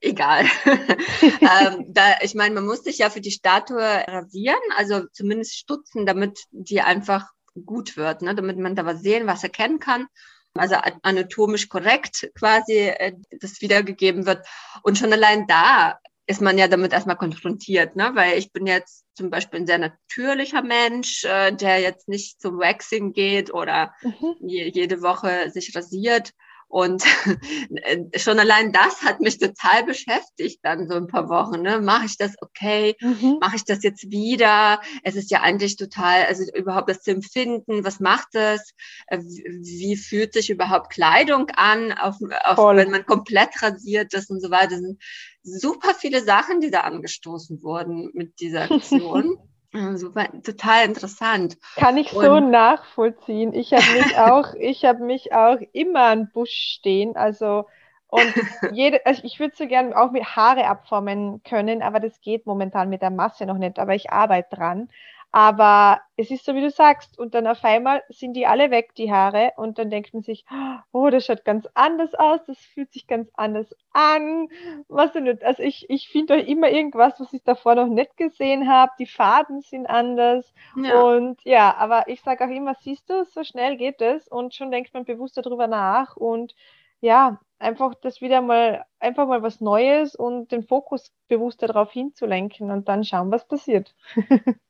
egal. 0.00 0.44
ähm, 0.64 1.86
da, 1.88 2.20
ich 2.22 2.36
meine, 2.36 2.54
man 2.54 2.66
muss 2.66 2.84
sich 2.84 2.98
ja 2.98 3.10
für 3.10 3.20
die 3.20 3.32
Statue 3.32 3.82
rasieren, 3.82 4.60
also 4.76 5.06
zumindest 5.12 5.56
stutzen, 5.56 6.06
damit 6.06 6.38
die 6.52 6.80
einfach 6.80 7.30
gut 7.66 7.96
wird, 7.96 8.22
ne? 8.22 8.36
damit 8.36 8.58
man 8.58 8.76
da 8.76 8.86
was 8.86 9.02
sehen, 9.02 9.26
was 9.26 9.42
erkennen 9.42 9.80
kann 9.80 10.06
also 10.54 10.76
anatomisch 11.02 11.68
korrekt 11.68 12.30
quasi 12.36 12.72
äh, 12.72 13.12
das 13.40 13.60
wiedergegeben 13.60 14.26
wird. 14.26 14.46
Und 14.82 14.98
schon 14.98 15.12
allein 15.12 15.46
da 15.46 15.98
ist 16.30 16.40
man 16.40 16.58
ja 16.58 16.68
damit 16.68 16.92
erstmal 16.92 17.16
konfrontiert, 17.16 17.96
ne? 17.96 18.12
Weil 18.14 18.38
ich 18.38 18.52
bin 18.52 18.64
jetzt 18.64 19.04
zum 19.14 19.30
Beispiel 19.30 19.60
ein 19.60 19.66
sehr 19.66 19.78
natürlicher 19.78 20.62
Mensch, 20.62 21.24
äh, 21.24 21.50
der 21.50 21.80
jetzt 21.80 22.08
nicht 22.08 22.40
zum 22.40 22.58
Waxing 22.58 23.12
geht 23.12 23.52
oder 23.52 23.92
mhm. 24.02 24.36
je, 24.38 24.70
jede 24.70 25.02
Woche 25.02 25.50
sich 25.50 25.74
rasiert. 25.74 26.30
Und 26.70 27.02
schon 28.16 28.38
allein 28.38 28.70
das 28.70 29.02
hat 29.02 29.18
mich 29.18 29.38
total 29.38 29.82
beschäftigt 29.84 30.60
dann 30.62 30.88
so 30.88 30.94
ein 30.94 31.08
paar 31.08 31.28
Wochen. 31.28 31.62
Ne? 31.62 31.80
Mache 31.80 32.06
ich 32.06 32.16
das 32.16 32.36
okay? 32.40 32.94
Mhm. 33.00 33.38
Mache 33.40 33.56
ich 33.56 33.64
das 33.64 33.82
jetzt 33.82 34.08
wieder? 34.12 34.80
Es 35.02 35.16
ist 35.16 35.32
ja 35.32 35.40
eigentlich 35.40 35.76
total, 35.76 36.26
also 36.26 36.44
überhaupt 36.54 36.88
das 36.88 37.02
zu 37.02 37.10
empfinden, 37.10 37.84
was 37.84 37.98
macht 37.98 38.36
es? 38.36 38.72
Äh, 39.08 39.18
wie 39.18 39.96
fühlt 39.96 40.32
sich 40.32 40.48
überhaupt 40.48 40.92
Kleidung 40.92 41.50
an, 41.56 41.92
auf, 41.92 42.14
auf, 42.44 42.58
wenn 42.76 42.92
man 42.92 43.04
komplett 43.04 43.60
rasiert 43.60 44.14
ist 44.14 44.30
und 44.30 44.40
so 44.40 44.52
weiter? 44.52 44.68
Das 44.68 44.80
sind 44.80 45.02
super 45.42 45.92
viele 45.92 46.22
Sachen, 46.22 46.60
die 46.60 46.70
da 46.70 46.82
angestoßen 46.82 47.64
wurden 47.64 48.10
mit 48.14 48.38
dieser 48.38 48.62
Aktion. 48.70 49.38
Super, 49.72 50.28
total 50.42 50.86
interessant. 50.86 51.56
Kann 51.76 51.96
ich 51.96 52.12
und 52.12 52.24
so 52.24 52.40
nachvollziehen. 52.40 53.54
Ich 53.54 53.72
habe 53.72 53.86
mich 53.92 54.16
auch, 54.18 54.54
ich 54.54 54.84
habe 54.84 55.04
mich 55.04 55.32
auch 55.32 55.58
immer 55.72 56.04
an 56.04 56.30
Busch 56.32 56.50
stehen. 56.50 57.16
Also 57.16 57.66
und 58.08 58.34
jede, 58.72 59.06
also 59.06 59.22
ich 59.24 59.38
würde 59.38 59.54
so 59.56 59.66
gerne 59.68 59.96
auch 59.96 60.10
mit 60.10 60.24
Haare 60.36 60.66
abformen 60.66 61.42
können, 61.44 61.82
aber 61.82 62.00
das 62.00 62.20
geht 62.20 62.44
momentan 62.46 62.88
mit 62.88 63.02
der 63.02 63.10
Masse 63.10 63.46
noch 63.46 63.58
nicht. 63.58 63.78
Aber 63.78 63.94
ich 63.94 64.10
arbeite 64.10 64.56
dran. 64.56 64.88
Aber 65.32 66.00
es 66.16 66.30
ist 66.30 66.44
so, 66.44 66.54
wie 66.56 66.60
du 66.60 66.70
sagst, 66.70 67.16
und 67.16 67.34
dann 67.34 67.46
auf 67.46 67.62
einmal 67.64 68.02
sind 68.08 68.32
die 68.34 68.46
alle 68.46 68.72
weg, 68.72 68.94
die 68.96 69.12
Haare, 69.12 69.52
und 69.56 69.78
dann 69.78 69.88
denkt 69.88 70.12
man 70.12 70.24
sich, 70.24 70.44
oh, 70.92 71.08
das 71.08 71.26
schaut 71.26 71.44
ganz 71.44 71.68
anders 71.74 72.14
aus, 72.14 72.40
das 72.46 72.58
fühlt 72.58 72.92
sich 72.92 73.06
ganz 73.06 73.30
anders 73.34 73.72
an. 73.92 74.48
Was 74.88 75.12
denn 75.12 75.24
nicht? 75.24 75.44
Also 75.44 75.62
ich, 75.62 75.88
ich 75.88 76.08
finde 76.08 76.36
doch 76.36 76.44
immer 76.44 76.70
irgendwas, 76.70 77.20
was 77.20 77.32
ich 77.32 77.44
davor 77.44 77.76
noch 77.76 77.86
nicht 77.86 78.16
gesehen 78.16 78.68
habe. 78.68 78.90
Die 78.98 79.06
Farben 79.06 79.60
sind 79.60 79.86
anders. 79.86 80.52
Ja. 80.74 81.00
Und 81.00 81.40
ja, 81.44 81.76
aber 81.76 82.08
ich 82.08 82.22
sage 82.22 82.44
auch 82.44 82.50
immer, 82.50 82.74
siehst 82.74 83.08
du, 83.08 83.24
so 83.24 83.44
schnell 83.44 83.76
geht 83.76 84.00
es 84.00 84.26
und 84.26 84.54
schon 84.54 84.72
denkt 84.72 84.92
man 84.94 85.04
bewusst 85.04 85.36
darüber 85.36 85.68
nach 85.68 86.16
und 86.16 86.54
ja, 87.00 87.40
einfach 87.58 87.94
das 87.94 88.20
wieder 88.20 88.40
mal, 88.40 88.84
einfach 88.98 89.26
mal 89.26 89.42
was 89.42 89.60
Neues 89.60 90.14
und 90.16 90.50
den 90.52 90.64
Fokus 90.64 91.12
bewusster 91.28 91.68
darauf 91.68 91.92
hinzulenken 91.92 92.70
und 92.70 92.88
dann 92.88 93.04
schauen, 93.04 93.30
was 93.30 93.46
passiert. 93.46 93.94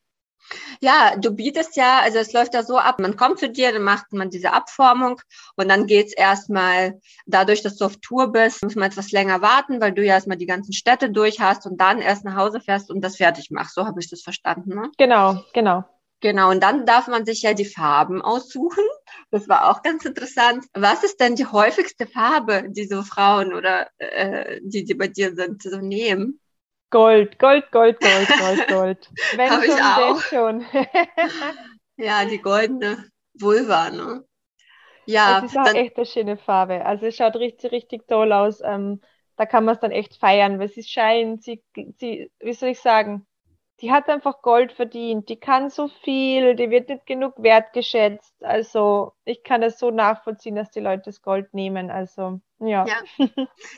Ja, 0.81 1.15
du 1.17 1.31
bietest 1.31 1.75
ja, 1.75 1.99
also 1.99 2.17
es 2.19 2.33
läuft 2.33 2.53
ja 2.53 2.63
so 2.63 2.77
ab, 2.77 2.99
man 2.99 3.15
kommt 3.15 3.39
zu 3.39 3.49
dir, 3.49 3.71
dann 3.71 3.83
macht 3.83 4.11
man 4.13 4.29
diese 4.29 4.53
Abformung 4.53 5.21
und 5.55 5.69
dann 5.69 5.85
geht's 5.87 6.13
erstmal, 6.13 6.99
dadurch, 7.25 7.61
dass 7.61 7.77
du 7.77 7.85
auf 7.85 7.97
Tour 7.97 8.31
bist, 8.31 8.63
muss 8.63 8.75
man 8.75 8.89
etwas 8.89 9.11
länger 9.11 9.41
warten, 9.41 9.81
weil 9.81 9.93
du 9.93 10.03
ja 10.03 10.15
erstmal 10.15 10.37
die 10.37 10.45
ganzen 10.45 10.73
Städte 10.73 11.09
durch 11.11 11.39
hast 11.39 11.65
und 11.65 11.79
dann 11.79 11.99
erst 11.99 12.25
nach 12.25 12.35
Hause 12.35 12.59
fährst 12.59 12.89
und 12.89 13.01
das 13.01 13.17
fertig 13.17 13.51
machst. 13.51 13.75
So 13.75 13.85
habe 13.85 13.99
ich 13.99 14.09
das 14.09 14.21
verstanden, 14.21 14.75
ne? 14.75 14.91
Genau, 14.97 15.43
genau. 15.53 15.83
Genau, 16.21 16.51
und 16.51 16.61
dann 16.61 16.85
darf 16.85 17.07
man 17.07 17.25
sich 17.25 17.41
ja 17.41 17.53
die 17.55 17.65
Farben 17.65 18.21
aussuchen. 18.21 18.83
Das 19.31 19.49
war 19.49 19.69
auch 19.69 19.81
ganz 19.81 20.05
interessant. 20.05 20.65
Was 20.73 21.03
ist 21.03 21.19
denn 21.19 21.35
die 21.35 21.47
häufigste 21.47 22.05
Farbe, 22.05 22.65
die 22.69 22.85
so 22.85 23.01
Frauen 23.01 23.53
oder 23.53 23.89
äh, 23.97 24.59
die, 24.61 24.83
die 24.83 24.93
bei 24.93 25.07
dir 25.07 25.33
sind, 25.33 25.63
so 25.63 25.77
nehmen? 25.77 26.39
Gold, 26.91 27.39
Gold, 27.39 27.71
Gold, 27.71 27.99
Gold, 27.99 28.35
Gold, 28.37 28.67
Gold. 28.67 29.09
Wenn 29.31 29.49
Hab 29.49 29.63
schon, 29.63 29.75
ich 29.75 29.81
auch. 29.81 30.21
schon. 30.21 30.65
ja, 31.97 32.25
die 32.25 32.41
goldene 32.41 33.09
Vulva, 33.39 33.89
ne? 33.89 34.23
Ja. 35.05 35.41
Das 35.41 35.51
ist 35.51 35.57
auch 35.57 35.65
dann, 35.65 35.75
echt 35.75 35.97
eine 35.97 36.05
schöne 36.05 36.37
Farbe. 36.37 36.85
Also 36.85 37.05
es 37.07 37.15
schaut 37.15 37.35
richtig, 37.35 37.71
richtig 37.71 38.07
toll 38.07 38.31
aus. 38.33 38.61
Ähm, 38.63 39.01
da 39.37 39.45
kann 39.45 39.65
man 39.65 39.75
es 39.75 39.81
dann 39.81 39.91
echt 39.91 40.15
feiern, 40.17 40.59
weil 40.59 40.69
sie 40.69 40.83
scheint, 40.83 41.43
sie, 41.43 41.63
sie, 41.97 42.31
wie 42.39 42.53
soll 42.53 42.69
ich 42.69 42.79
sagen, 42.79 43.25
die 43.81 43.91
hat 43.91 44.09
einfach 44.09 44.41
Gold 44.41 44.71
verdient, 44.71 45.27
die 45.27 45.39
kann 45.39 45.69
so 45.69 45.87
viel, 45.87 46.55
die 46.55 46.69
wird 46.69 46.89
nicht 46.89 47.05
genug 47.07 47.33
wertgeschätzt. 47.37 48.33
Also 48.41 49.13
ich 49.25 49.43
kann 49.43 49.63
es 49.63 49.79
so 49.79 49.89
nachvollziehen, 49.89 50.55
dass 50.55 50.69
die 50.69 50.79
Leute 50.79 51.03
das 51.05 51.21
Gold 51.21 51.53
nehmen. 51.53 51.89
Also 51.89 52.39
ja. 52.59 52.85
ja 52.85 53.27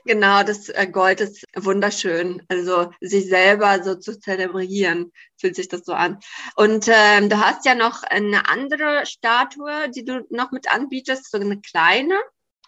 genau, 0.06 0.44
das 0.44 0.68
äh, 0.68 0.88
Gold 0.88 1.22
ist 1.22 1.46
wunderschön. 1.56 2.44
Also 2.50 2.92
sich 3.00 3.30
selber 3.30 3.82
so 3.82 3.96
zu 3.96 4.20
zelebrieren, 4.20 5.12
fühlt 5.38 5.56
sich 5.56 5.70
das 5.70 5.86
so 5.86 5.94
an. 5.94 6.20
Und 6.56 6.90
ähm, 6.90 7.30
du 7.30 7.40
hast 7.40 7.66
ja 7.66 7.74
noch 7.74 8.04
eine 8.04 8.50
andere 8.50 9.06
Statue, 9.06 9.90
die 9.90 10.04
du 10.04 10.26
noch 10.30 10.52
mit 10.52 10.70
anbietest, 10.70 11.32
so 11.32 11.40
eine 11.40 11.62
kleine. 11.62 12.16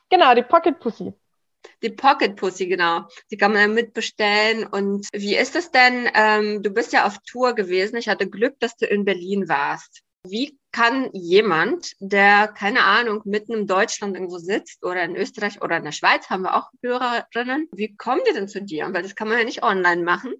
Genau, 0.10 0.34
die 0.34 0.44
Pocket 0.44 0.80
Pussy. 0.80 1.14
Die 1.82 1.90
Pocket 1.90 2.36
Pussy, 2.36 2.68
genau. 2.68 3.08
Die 3.32 3.38
kann 3.38 3.54
man 3.54 3.62
ja 3.62 3.68
mitbestellen. 3.68 4.66
Und 4.66 5.08
wie 5.14 5.36
ist 5.36 5.56
es 5.56 5.72
denn? 5.72 6.10
Ähm, 6.14 6.64
du 6.64 6.70
bist 6.70 6.94
ja 6.94 7.06
auf 7.06 7.18
Tour 7.20 7.54
gewesen. 7.54 7.98
Ich 7.98 8.08
hatte 8.08 8.30
Glück, 8.30 8.60
dass 8.60 8.76
du 8.76 8.86
in 8.86 9.06
Berlin 9.06 9.48
warst. 9.48 10.02
Wie 10.28 10.58
kann 10.72 11.10
jemand, 11.14 11.94
der, 12.00 12.48
keine 12.48 12.84
Ahnung, 12.84 13.22
mitten 13.26 13.54
in 13.54 13.68
Deutschland 13.68 14.16
irgendwo 14.16 14.40
sitzt 14.40 14.84
oder 14.84 15.04
in 15.04 15.16
Österreich 15.16 15.62
oder 15.62 15.78
in 15.78 15.84
der 15.84 15.92
Schweiz, 15.92 16.30
haben 16.30 16.44
wir 16.44 16.56
auch 16.56 16.70
Hörerinnen, 16.82 17.70
wie 17.72 17.96
kommen 17.96 18.22
die 18.28 18.34
denn 18.34 18.48
zu 18.48 18.62
dir? 18.62 18.90
Weil 18.92 19.04
das 19.04 19.16
kann 19.16 19.30
man 19.30 19.38
ja 19.38 19.46
nicht 19.46 19.64
online 19.64 20.04
machen. 20.04 20.34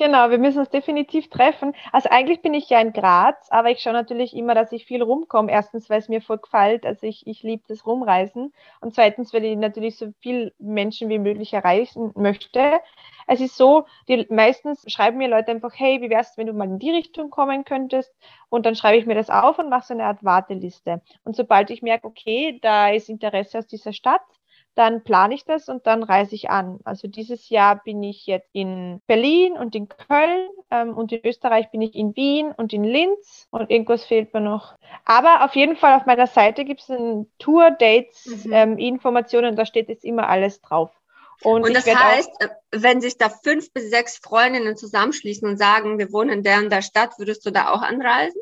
Genau, 0.00 0.30
wir 0.30 0.38
müssen 0.38 0.60
uns 0.60 0.70
definitiv 0.70 1.28
treffen. 1.28 1.74
Also 1.92 2.08
eigentlich 2.08 2.40
bin 2.40 2.54
ich 2.54 2.70
ja 2.70 2.80
in 2.80 2.94
Graz, 2.94 3.48
aber 3.50 3.70
ich 3.70 3.80
schaue 3.80 3.92
natürlich 3.92 4.34
immer, 4.34 4.54
dass 4.54 4.72
ich 4.72 4.86
viel 4.86 5.02
rumkomme. 5.02 5.52
Erstens, 5.52 5.90
weil 5.90 5.98
es 5.98 6.08
mir 6.08 6.22
voll 6.22 6.38
gefällt, 6.38 6.86
also 6.86 7.06
ich, 7.06 7.26
ich 7.26 7.42
liebe 7.42 7.64
das 7.68 7.84
Rumreisen. 7.84 8.54
Und 8.80 8.94
zweitens, 8.94 9.34
weil 9.34 9.44
ich 9.44 9.58
natürlich 9.58 9.98
so 9.98 10.10
viel 10.20 10.54
Menschen 10.58 11.10
wie 11.10 11.18
möglich 11.18 11.52
erreichen 11.52 12.12
möchte. 12.14 12.80
Es 13.26 13.42
ist 13.42 13.58
so, 13.58 13.84
die 14.08 14.26
meistens 14.30 14.90
schreiben 14.90 15.18
mir 15.18 15.28
Leute 15.28 15.50
einfach, 15.50 15.74
hey, 15.74 16.00
wie 16.00 16.08
wär's, 16.08 16.38
wenn 16.38 16.46
du 16.46 16.54
mal 16.54 16.64
in 16.64 16.78
die 16.78 16.92
Richtung 16.92 17.28
kommen 17.28 17.66
könntest? 17.66 18.10
Und 18.48 18.64
dann 18.64 18.76
schreibe 18.76 18.96
ich 18.96 19.04
mir 19.04 19.14
das 19.14 19.28
auf 19.28 19.58
und 19.58 19.68
mache 19.68 19.86
so 19.86 19.92
eine 19.92 20.04
Art 20.04 20.24
Warteliste. 20.24 21.02
Und 21.24 21.36
sobald 21.36 21.68
ich 21.68 21.82
merke, 21.82 22.06
okay, 22.06 22.58
da 22.62 22.88
ist 22.88 23.10
Interesse 23.10 23.58
aus 23.58 23.66
dieser 23.66 23.92
Stadt, 23.92 24.22
dann 24.74 25.02
plane 25.02 25.34
ich 25.34 25.44
das 25.44 25.68
und 25.68 25.86
dann 25.86 26.02
reise 26.02 26.34
ich 26.34 26.50
an. 26.50 26.80
Also 26.84 27.08
dieses 27.08 27.48
Jahr 27.48 27.82
bin 27.82 28.02
ich 28.02 28.26
jetzt 28.26 28.48
in 28.52 29.00
Berlin 29.06 29.52
und 29.54 29.74
in 29.74 29.88
Köln 29.88 30.48
ähm, 30.70 30.96
und 30.96 31.12
in 31.12 31.20
Österreich 31.24 31.70
bin 31.70 31.82
ich 31.82 31.94
in 31.94 32.14
Wien 32.16 32.52
und 32.56 32.72
in 32.72 32.84
Linz 32.84 33.48
und 33.50 33.70
irgendwas 33.70 34.04
fehlt 34.04 34.32
mir 34.32 34.40
noch. 34.40 34.74
Aber 35.04 35.44
auf 35.44 35.54
jeden 35.54 35.76
Fall 35.76 35.94
auf 35.94 36.06
meiner 36.06 36.26
Seite 36.26 36.64
gibt 36.64 36.80
es 36.80 36.88
Tour, 37.38 37.70
Dates, 37.72 38.44
mhm. 38.44 38.52
ähm, 38.52 38.78
Informationen, 38.78 39.56
da 39.56 39.66
steht 39.66 39.88
jetzt 39.88 40.04
immer 40.04 40.28
alles 40.28 40.60
drauf. 40.60 40.90
Und, 41.42 41.62
und 41.64 41.74
das 41.74 41.86
heißt, 41.86 42.30
äh, 42.40 42.48
wenn 42.70 43.00
sich 43.00 43.16
da 43.16 43.30
fünf 43.30 43.72
bis 43.72 43.90
sechs 43.90 44.18
Freundinnen 44.18 44.76
zusammenschließen 44.76 45.48
und 45.48 45.56
sagen, 45.56 45.98
wir 45.98 46.12
wohnen 46.12 46.30
in 46.30 46.42
der 46.42 46.58
und 46.58 46.70
der 46.70 46.82
Stadt, 46.82 47.18
würdest 47.18 47.46
du 47.46 47.50
da 47.50 47.70
auch 47.70 47.82
anreisen? 47.82 48.40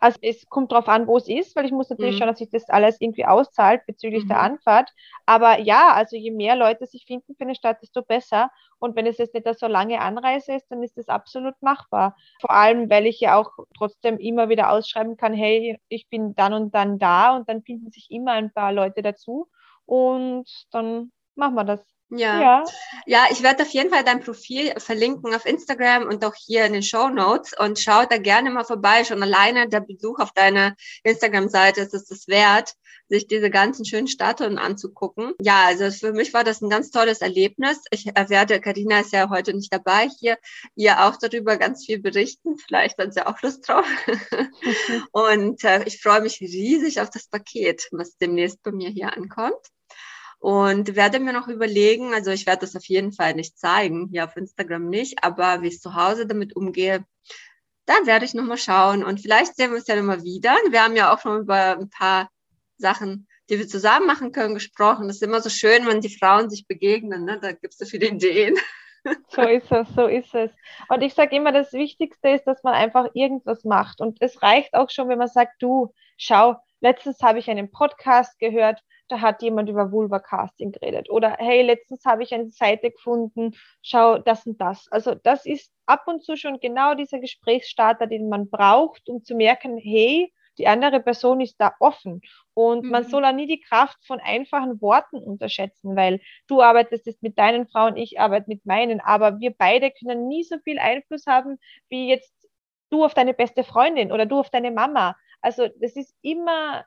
Also 0.00 0.18
es 0.22 0.46
kommt 0.48 0.72
darauf 0.72 0.88
an, 0.88 1.06
wo 1.06 1.16
es 1.16 1.28
ist, 1.28 1.56
weil 1.56 1.64
ich 1.64 1.72
muss 1.72 1.90
natürlich 1.90 2.14
mhm. 2.14 2.18
schauen, 2.18 2.28
dass 2.28 2.38
sich 2.38 2.50
das 2.50 2.68
alles 2.68 3.00
irgendwie 3.00 3.24
auszahlt 3.24 3.86
bezüglich 3.86 4.24
mhm. 4.24 4.28
der 4.28 4.40
Anfahrt. 4.40 4.90
Aber 5.26 5.58
ja, 5.60 5.92
also 5.92 6.16
je 6.16 6.30
mehr 6.30 6.56
Leute 6.56 6.86
sich 6.86 7.04
finden 7.06 7.34
für 7.36 7.44
eine 7.44 7.54
Stadt, 7.54 7.80
desto 7.82 8.02
besser. 8.02 8.50
Und 8.78 8.96
wenn 8.96 9.06
es 9.06 9.18
jetzt 9.18 9.34
nicht 9.34 9.46
so 9.58 9.66
lange 9.66 10.00
Anreise 10.00 10.54
ist, 10.54 10.66
dann 10.70 10.82
ist 10.82 10.96
das 10.98 11.08
absolut 11.08 11.54
machbar. 11.62 12.16
Vor 12.40 12.50
allem, 12.50 12.90
weil 12.90 13.06
ich 13.06 13.20
ja 13.20 13.36
auch 13.38 13.50
trotzdem 13.76 14.18
immer 14.18 14.48
wieder 14.48 14.70
ausschreiben 14.70 15.16
kann, 15.16 15.32
hey, 15.32 15.78
ich 15.88 16.08
bin 16.08 16.34
dann 16.34 16.52
und 16.52 16.74
dann 16.74 16.98
da 16.98 17.34
und 17.36 17.48
dann 17.48 17.62
finden 17.62 17.90
sich 17.90 18.10
immer 18.10 18.32
ein 18.32 18.52
paar 18.52 18.72
Leute 18.72 19.02
dazu 19.02 19.48
und 19.86 20.46
dann 20.70 21.12
machen 21.34 21.54
wir 21.54 21.64
das. 21.64 21.80
Ja. 22.16 22.40
ja. 22.40 22.64
Ja, 23.06 23.26
ich 23.30 23.42
werde 23.42 23.62
auf 23.64 23.70
jeden 23.70 23.90
Fall 23.90 24.04
dein 24.04 24.20
Profil 24.20 24.72
verlinken 24.78 25.34
auf 25.34 25.46
Instagram 25.46 26.04
und 26.04 26.24
auch 26.24 26.34
hier 26.34 26.64
in 26.64 26.72
den 26.72 26.82
Show 26.82 27.08
Notes 27.08 27.52
und 27.58 27.78
schaut 27.78 28.10
da 28.10 28.18
gerne 28.18 28.50
mal 28.50 28.64
vorbei. 28.64 29.04
Schon 29.04 29.22
alleine 29.22 29.68
der 29.68 29.80
Besuch 29.80 30.18
auf 30.20 30.32
deiner 30.32 30.74
Instagram-Seite 31.02 31.80
ist 31.80 31.94
es 31.94 32.06
das 32.06 32.28
wert, 32.28 32.74
sich 33.08 33.26
diese 33.26 33.50
ganzen 33.50 33.84
schönen 33.84 34.06
Statuen 34.06 34.58
anzugucken. 34.58 35.32
Ja, 35.40 35.64
also 35.66 35.90
für 35.90 36.12
mich 36.12 36.32
war 36.32 36.44
das 36.44 36.62
ein 36.62 36.70
ganz 36.70 36.90
tolles 36.90 37.20
Erlebnis. 37.20 37.82
Ich 37.90 38.06
werde, 38.06 38.60
Karina 38.60 39.00
ist 39.00 39.12
ja 39.12 39.28
heute 39.28 39.52
nicht 39.52 39.72
dabei 39.72 40.08
hier, 40.20 40.38
ihr 40.74 41.04
auch 41.04 41.16
darüber 41.16 41.56
ganz 41.56 41.84
viel 41.84 42.00
berichten. 42.00 42.56
Vielleicht 42.56 42.98
hat 42.98 43.12
sie 43.12 43.26
auch 43.26 43.40
Lust 43.42 43.68
drauf. 43.68 43.86
und 45.12 45.62
äh, 45.64 45.84
ich 45.84 46.00
freue 46.00 46.22
mich 46.22 46.40
riesig 46.40 47.00
auf 47.00 47.10
das 47.10 47.28
Paket, 47.28 47.88
was 47.92 48.16
demnächst 48.16 48.62
bei 48.62 48.72
mir 48.72 48.88
hier 48.88 49.14
ankommt 49.14 49.73
und 50.44 50.94
werde 50.94 51.20
mir 51.20 51.32
noch 51.32 51.48
überlegen, 51.48 52.12
also 52.12 52.30
ich 52.30 52.44
werde 52.44 52.60
das 52.66 52.76
auf 52.76 52.84
jeden 52.84 53.12
Fall 53.12 53.32
nicht 53.32 53.58
zeigen, 53.58 54.08
hier 54.10 54.24
auf 54.24 54.36
Instagram 54.36 54.90
nicht, 54.90 55.24
aber 55.24 55.62
wie 55.62 55.68
ich 55.68 55.80
zu 55.80 55.94
Hause 55.94 56.26
damit 56.26 56.54
umgehe, 56.54 57.02
dann 57.86 58.04
werde 58.06 58.26
ich 58.26 58.34
nochmal 58.34 58.58
schauen 58.58 59.04
und 59.04 59.22
vielleicht 59.22 59.56
sehen 59.56 59.70
wir 59.70 59.78
uns 59.78 59.86
ja 59.86 59.96
nochmal 59.96 60.22
wieder. 60.22 60.54
Wir 60.68 60.84
haben 60.84 60.96
ja 60.96 61.14
auch 61.14 61.18
schon 61.18 61.40
über 61.40 61.78
ein 61.78 61.88
paar 61.88 62.28
Sachen, 62.76 63.26
die 63.48 63.58
wir 63.58 63.66
zusammen 63.66 64.06
machen 64.06 64.32
können, 64.32 64.52
gesprochen. 64.52 65.06
Das 65.06 65.16
ist 65.16 65.22
immer 65.22 65.40
so 65.40 65.48
schön, 65.48 65.86
wenn 65.86 66.02
die 66.02 66.14
Frauen 66.14 66.50
sich 66.50 66.66
begegnen, 66.66 67.24
ne? 67.24 67.38
da 67.40 67.52
gibt 67.52 67.72
es 67.72 67.78
so 67.78 67.86
viele 67.86 68.08
Ideen. 68.08 68.56
So 69.28 69.42
ist 69.42 69.70
es, 69.70 69.86
so 69.94 70.06
ist 70.06 70.34
es. 70.34 70.50
Und 70.88 71.02
ich 71.02 71.12
sage 71.12 71.36
immer, 71.36 71.52
das 71.52 71.74
Wichtigste 71.74 72.30
ist, 72.30 72.44
dass 72.44 72.62
man 72.62 72.72
einfach 72.72 73.08
irgendwas 73.12 73.62
macht. 73.62 74.00
Und 74.00 74.16
es 74.22 74.40
reicht 74.40 74.72
auch 74.72 74.88
schon, 74.88 75.10
wenn 75.10 75.18
man 75.18 75.28
sagt, 75.28 75.62
du, 75.62 75.92
schau, 76.16 76.56
letztens 76.80 77.20
habe 77.20 77.38
ich 77.38 77.50
einen 77.50 77.70
Podcast 77.70 78.38
gehört, 78.38 78.80
da 79.08 79.20
hat 79.20 79.42
jemand 79.42 79.68
über 79.68 79.92
Vulva 79.92 80.18
Casting 80.18 80.72
geredet. 80.72 81.10
Oder 81.10 81.36
hey, 81.38 81.62
letztens 81.62 82.04
habe 82.04 82.22
ich 82.22 82.34
eine 82.34 82.50
Seite 82.50 82.90
gefunden, 82.90 83.52
schau 83.82 84.18
das 84.18 84.46
und 84.46 84.60
das. 84.60 84.88
Also 84.90 85.14
das 85.14 85.46
ist 85.46 85.72
ab 85.86 86.04
und 86.06 86.22
zu 86.24 86.36
schon 86.36 86.60
genau 86.60 86.94
dieser 86.94 87.18
Gesprächsstarter, 87.18 88.06
den 88.06 88.28
man 88.28 88.48
braucht, 88.48 89.08
um 89.08 89.22
zu 89.22 89.34
merken, 89.34 89.76
hey, 89.76 90.32
die 90.58 90.68
andere 90.68 91.00
Person 91.00 91.40
ist 91.40 91.56
da 91.60 91.74
offen. 91.80 92.20
Und 92.54 92.84
mhm. 92.84 92.90
man 92.90 93.04
soll 93.04 93.24
auch 93.24 93.32
nie 93.32 93.46
die 93.46 93.60
Kraft 93.60 93.98
von 94.06 94.20
einfachen 94.20 94.80
Worten 94.80 95.18
unterschätzen, 95.18 95.96
weil 95.96 96.20
du 96.46 96.62
arbeitest 96.62 97.06
jetzt 97.06 97.22
mit 97.22 97.38
deinen 97.38 97.66
Frauen, 97.66 97.96
ich 97.96 98.20
arbeite 98.20 98.48
mit 98.48 98.64
meinen, 98.64 99.00
aber 99.00 99.40
wir 99.40 99.52
beide 99.56 99.90
können 99.90 100.28
nie 100.28 100.44
so 100.44 100.56
viel 100.62 100.78
Einfluss 100.78 101.26
haben, 101.26 101.58
wie 101.88 102.08
jetzt 102.08 102.32
du 102.90 103.04
auf 103.04 103.14
deine 103.14 103.34
beste 103.34 103.64
Freundin 103.64 104.12
oder 104.12 104.26
du 104.26 104.38
auf 104.38 104.50
deine 104.50 104.70
Mama. 104.70 105.16
Also 105.40 105.68
das 105.80 105.96
ist 105.96 106.14
immer 106.22 106.84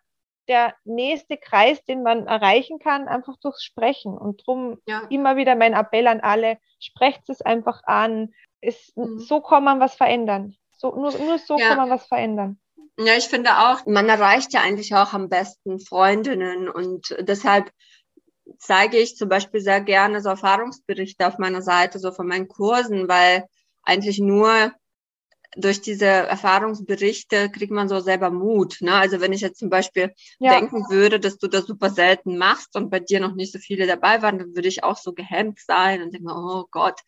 der 0.47 0.75
nächste 0.85 1.37
Kreis, 1.37 1.83
den 1.85 2.03
man 2.03 2.27
erreichen 2.27 2.79
kann, 2.79 3.07
einfach 3.07 3.37
durchs 3.37 3.63
Sprechen. 3.63 4.17
Und 4.17 4.41
darum 4.45 4.79
ja. 4.87 5.01
immer 5.09 5.35
wieder 5.35 5.55
mein 5.55 5.73
Appell 5.73 6.07
an 6.07 6.21
alle, 6.21 6.57
sprecht 6.79 7.29
es 7.29 7.41
einfach 7.41 7.83
an. 7.83 8.33
Es, 8.61 8.93
mhm. 8.95 9.19
So 9.19 9.41
kann 9.41 9.63
man 9.63 9.79
was 9.79 9.95
verändern. 9.95 10.55
So, 10.73 10.95
nur, 10.95 11.11
nur 11.17 11.37
so 11.39 11.57
ja. 11.57 11.69
kann 11.69 11.77
man 11.77 11.89
was 11.89 12.07
verändern. 12.07 12.59
Ja, 12.99 13.13
ich 13.15 13.27
finde 13.27 13.51
auch, 13.51 13.85
man 13.85 14.09
erreicht 14.09 14.53
ja 14.53 14.61
eigentlich 14.61 14.95
auch 14.95 15.13
am 15.13 15.29
besten 15.29 15.79
Freundinnen 15.79 16.67
und 16.67 17.15
deshalb 17.19 17.69
zeige 18.57 18.97
ich 18.97 19.15
zum 19.15 19.29
Beispiel 19.29 19.61
sehr 19.61 19.81
gerne 19.81 20.21
so 20.21 20.29
Erfahrungsberichte 20.29 21.27
auf 21.27 21.37
meiner 21.37 21.61
Seite, 21.61 21.99
so 21.99 22.11
von 22.11 22.27
meinen 22.27 22.47
Kursen, 22.47 23.07
weil 23.07 23.45
eigentlich 23.83 24.19
nur 24.19 24.71
durch 25.55 25.81
diese 25.81 26.05
Erfahrungsberichte 26.05 27.49
kriegt 27.49 27.71
man 27.71 27.87
so 27.87 27.99
selber 27.99 28.29
Mut. 28.29 28.77
Ne? 28.81 28.93
Also 28.93 29.21
wenn 29.21 29.33
ich 29.33 29.41
jetzt 29.41 29.59
zum 29.59 29.69
Beispiel 29.69 30.13
ja. 30.39 30.51
denken 30.51 30.85
würde, 30.89 31.19
dass 31.19 31.37
du 31.37 31.47
das 31.47 31.65
super 31.65 31.89
selten 31.89 32.37
machst 32.37 32.75
und 32.75 32.89
bei 32.89 32.99
dir 32.99 33.19
noch 33.19 33.33
nicht 33.33 33.53
so 33.53 33.59
viele 33.59 33.87
dabei 33.87 34.21
waren, 34.21 34.37
dann 34.37 34.55
würde 34.55 34.67
ich 34.67 34.83
auch 34.83 34.97
so 34.97 35.13
gehemmt 35.13 35.59
sein 35.59 36.01
und 36.01 36.13
denke, 36.13 36.31
oh 36.31 36.65
Gott. 36.69 36.99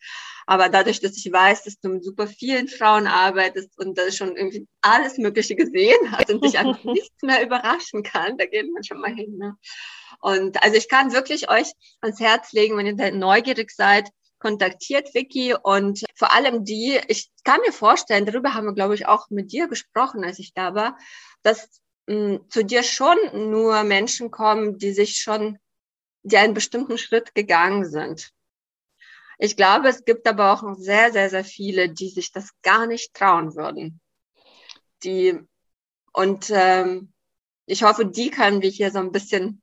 Aber 0.46 0.68
dadurch, 0.68 1.00
dass 1.00 1.16
ich 1.16 1.30
weiß, 1.30 1.64
dass 1.64 1.78
du 1.80 1.90
mit 1.90 2.04
super 2.04 2.26
vielen 2.26 2.68
Frauen 2.68 3.06
arbeitest 3.06 3.78
und 3.78 3.98
da 3.98 4.10
schon 4.10 4.36
irgendwie 4.36 4.66
alles 4.80 5.18
Mögliche 5.18 5.54
gesehen 5.54 6.12
hast 6.12 6.30
und 6.30 6.44
dich 6.44 6.58
einfach 6.58 6.82
nichts 6.84 7.22
mehr 7.22 7.44
überraschen 7.44 8.02
kann, 8.02 8.38
da 8.38 8.46
geht 8.46 8.72
man 8.72 8.82
schon 8.82 9.00
mal 9.00 9.14
hin. 9.14 9.36
Ne? 9.36 9.56
Und 10.20 10.62
also 10.62 10.76
ich 10.76 10.88
kann 10.88 11.12
wirklich 11.12 11.50
euch 11.50 11.72
ans 12.00 12.20
Herz 12.20 12.52
legen, 12.52 12.76
wenn 12.76 12.86
ihr 12.86 13.12
neugierig 13.12 13.70
seid, 13.70 14.10
kontaktiert, 14.40 15.14
Vicky. 15.14 15.54
Und 15.54 16.04
vor 16.16 16.32
allem 16.32 16.64
die, 16.64 17.00
ich 17.06 17.30
kann 17.44 17.60
mir 17.60 17.72
vorstellen, 17.72 18.26
darüber 18.26 18.54
haben 18.54 18.66
wir, 18.66 18.74
glaube 18.74 18.94
ich, 18.94 19.06
auch 19.06 19.30
mit 19.30 19.52
dir 19.52 19.68
gesprochen, 19.68 20.24
als 20.24 20.38
ich 20.38 20.52
da 20.52 20.74
war, 20.74 20.98
dass 21.42 21.80
mh, 22.06 22.14
hm, 22.14 22.50
zu 22.50 22.64
dir 22.64 22.82
schon 22.82 23.16
nur 23.32 23.84
Menschen 23.84 24.30
kommen, 24.30 24.78
die 24.78 24.92
sich 24.92 25.18
schon, 25.18 25.58
die 26.22 26.36
einen 26.36 26.54
bestimmten 26.54 26.98
Schritt 26.98 27.34
gegangen 27.34 27.84
sind. 27.84 28.32
Ich 29.38 29.56
glaube, 29.56 29.88
es 29.88 30.04
gibt 30.04 30.26
aber 30.28 30.52
auch 30.52 30.62
noch 30.62 30.76
sehr, 30.76 31.12
sehr, 31.12 31.30
sehr 31.30 31.44
viele, 31.44 31.88
die 31.88 32.10
sich 32.10 32.32
das 32.32 32.50
gar 32.62 32.86
nicht 32.86 33.14
trauen 33.14 33.54
würden. 33.56 34.00
Die 35.02 35.38
und 36.12 36.50
ähm, 36.52 37.12
ich 37.66 37.82
hoffe, 37.84 38.04
die 38.04 38.30
können 38.30 38.62
wir 38.62 38.68
hier 38.68 38.90
so 38.90 38.98
ein 38.98 39.12
bisschen 39.12 39.62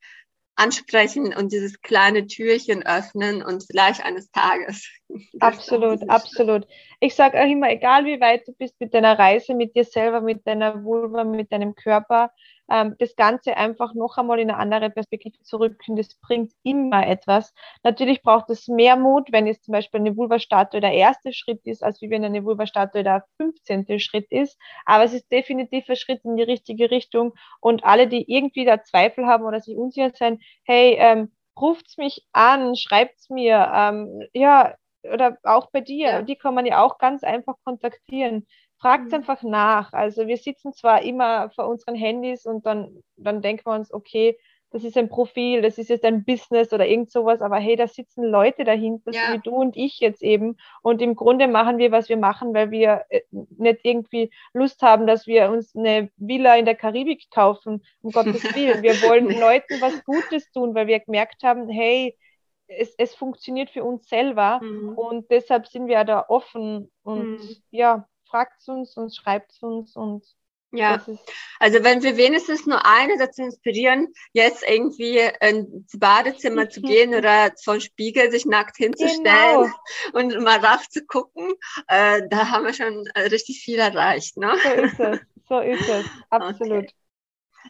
ansprechen 0.57 1.33
und 1.33 1.51
dieses 1.51 1.81
kleine 1.81 2.25
Türchen 2.27 2.85
öffnen 2.85 3.43
und 3.43 3.63
vielleicht 3.63 4.03
eines 4.03 4.31
Tages. 4.31 4.89
Absolut, 5.39 6.09
absolut. 6.09 6.67
Ich 6.99 7.15
sage 7.15 7.39
auch 7.39 7.45
immer, 7.45 7.69
egal 7.69 8.03
wie 8.03 8.19
weit 8.19 8.45
du 8.47 8.53
bist 8.53 8.75
mit 8.79 8.93
deiner 8.93 9.17
Reise, 9.17 9.53
mit 9.53 9.75
dir 9.75 9.85
selber, 9.85 10.19
mit 10.19 10.45
deiner 10.45 10.83
Vulva, 10.83 11.23
mit 11.23 11.51
deinem 11.51 11.75
Körper, 11.75 12.31
ähm, 12.69 12.95
das 12.99 13.15
Ganze 13.15 13.57
einfach 13.57 13.93
noch 13.93 14.17
einmal 14.17 14.39
in 14.39 14.49
eine 14.49 14.59
andere 14.59 14.89
Perspektive 14.89 15.41
zu 15.41 15.57
rücken, 15.57 15.95
das 15.95 16.15
bringt 16.15 16.53
immer 16.63 17.07
etwas. 17.07 17.53
Natürlich 17.83 18.21
braucht 18.21 18.49
es 18.49 18.67
mehr 18.67 18.95
Mut, 18.95 19.31
wenn 19.31 19.47
jetzt 19.47 19.65
zum 19.65 19.73
Beispiel 19.73 19.99
eine 19.99 20.15
Vulva-Statue 20.15 20.81
der 20.81 20.93
erste 20.93 21.33
Schritt 21.33 21.61
ist, 21.65 21.83
als 21.83 22.01
wie 22.01 22.09
wenn 22.09 22.25
eine 22.25 22.43
Vulva-Statue 22.43 23.03
der 23.03 23.25
15. 23.37 23.99
Schritt 23.99 24.31
ist. 24.31 24.57
Aber 24.85 25.03
es 25.03 25.13
ist 25.13 25.31
definitiv 25.31 25.89
ein 25.89 25.95
Schritt 25.95 26.23
in 26.25 26.35
die 26.35 26.43
richtige 26.43 26.91
Richtung. 26.91 27.33
Und 27.59 27.83
alle, 27.83 28.07
die 28.07 28.29
irgendwie 28.31 28.65
da 28.65 28.83
Zweifel 28.83 29.25
haben 29.27 29.45
oder 29.45 29.61
sich 29.61 29.77
unsicher 29.77 30.11
sein, 30.15 30.39
hey, 30.63 30.95
ähm, 30.99 31.31
ruft's 31.59 31.97
mich 31.97 32.25
an, 32.33 32.75
schreibt's 32.75 33.29
mir, 33.29 33.71
ähm, 33.73 34.23
ja, 34.33 34.75
oder 35.03 35.37
auch 35.43 35.69
bei 35.71 35.81
dir, 35.81 36.07
ja. 36.07 36.21
die 36.21 36.35
kann 36.35 36.53
man 36.53 36.65
ja 36.65 36.83
auch 36.83 36.97
ganz 36.97 37.23
einfach 37.23 37.55
kontaktieren. 37.63 38.45
Fragt 38.79 39.07
mhm. 39.07 39.15
einfach 39.15 39.43
nach. 39.43 39.93
Also 39.93 40.27
wir 40.27 40.37
sitzen 40.37 40.73
zwar 40.73 41.01
immer 41.01 41.49
vor 41.51 41.67
unseren 41.67 41.95
Handys 41.95 42.45
und 42.45 42.65
dann, 42.65 43.03
dann 43.15 43.41
denken 43.41 43.65
wir 43.65 43.75
uns, 43.75 43.93
okay, 43.93 44.37
das 44.71 44.83
ist 44.83 44.97
ein 44.97 45.07
Profil, 45.07 45.61
das 45.61 45.77
ist 45.77 45.89
jetzt 45.89 46.03
ein 46.03 46.25
Business 46.25 46.73
oder 46.73 46.85
irgend 46.85 47.09
sowas, 47.09 47.41
aber 47.41 47.55
hey, 47.57 47.77
da 47.77 47.87
sitzen 47.87 48.23
Leute 48.23 48.65
dahinter, 48.65 49.11
ja. 49.13 49.27
so 49.27 49.33
wie 49.33 49.39
du 49.39 49.51
und 49.51 49.77
ich 49.77 49.99
jetzt 49.99 50.21
eben. 50.21 50.57
Und 50.81 51.01
im 51.01 51.15
Grunde 51.15 51.47
machen 51.47 51.77
wir, 51.77 51.91
was 51.91 52.09
wir 52.09 52.17
machen, 52.17 52.53
weil 52.53 52.69
wir 52.69 53.05
äh, 53.09 53.21
nicht 53.31 53.79
irgendwie 53.83 54.29
Lust 54.53 54.81
haben, 54.81 55.07
dass 55.07 55.25
wir 55.25 55.49
uns 55.51 55.73
eine 55.75 56.11
Villa 56.17 56.57
in 56.57 56.65
der 56.65 56.75
Karibik 56.75 57.29
kaufen, 57.31 57.83
um 58.01 58.11
Gottes 58.11 58.43
Willen. 58.55 58.83
Wir 58.83 59.01
wollen 59.03 59.29
Leuten 59.39 59.79
was 59.79 60.03
Gutes 60.03 60.51
tun, 60.51 60.75
weil 60.75 60.87
wir 60.87 60.99
gemerkt 60.99 61.43
haben, 61.43 61.69
hey, 61.69 62.17
es, 62.67 62.93
es 62.97 63.15
funktioniert 63.15 63.69
für 63.69 63.85
uns 63.85 64.09
selber 64.09 64.59
mhm. 64.61 64.97
und 64.97 65.31
deshalb 65.31 65.67
sind 65.67 65.87
wir 65.87 66.03
da 66.03 66.25
offen 66.27 66.91
und 67.03 67.37
mhm. 67.37 67.55
ja, 67.71 68.05
fragt 68.29 68.67
uns 68.67 68.95
und 68.97 69.15
schreibt 69.15 69.61
uns 69.61 69.95
und 69.95 70.23
ja, 70.71 71.01
also 71.59 71.83
wenn 71.83 72.03
wir 72.03 72.17
wenigstens 72.17 72.65
nur 72.65 72.85
eine 72.85 73.17
dazu 73.17 73.41
inspirieren, 73.41 74.13
jetzt 74.33 74.63
irgendwie 74.67 75.21
ins 75.39 75.97
Badezimmer 75.97 76.69
zu 76.69 76.81
gehen 76.81 77.15
oder 77.15 77.53
vor 77.63 77.79
Spiegel 77.79 78.29
sich 78.31 78.45
nackt 78.45 78.75
hinzustellen 78.75 79.71
genau. 80.11 80.19
und 80.19 80.43
mal 80.43 80.63
raufzugucken, 80.63 81.53
äh, 81.87 82.21
da 82.29 82.51
haben 82.51 82.65
wir 82.65 82.73
schon 82.73 83.07
richtig 83.31 83.61
viel 83.61 83.79
erreicht. 83.79 84.35
Ne? 84.35 84.55
So 84.61 84.69
ist 84.69 84.99
es, 84.99 85.19
so 85.47 85.59
ist 85.59 85.89
es, 85.89 86.05
absolut. 86.29 86.83
Okay. 86.83 86.93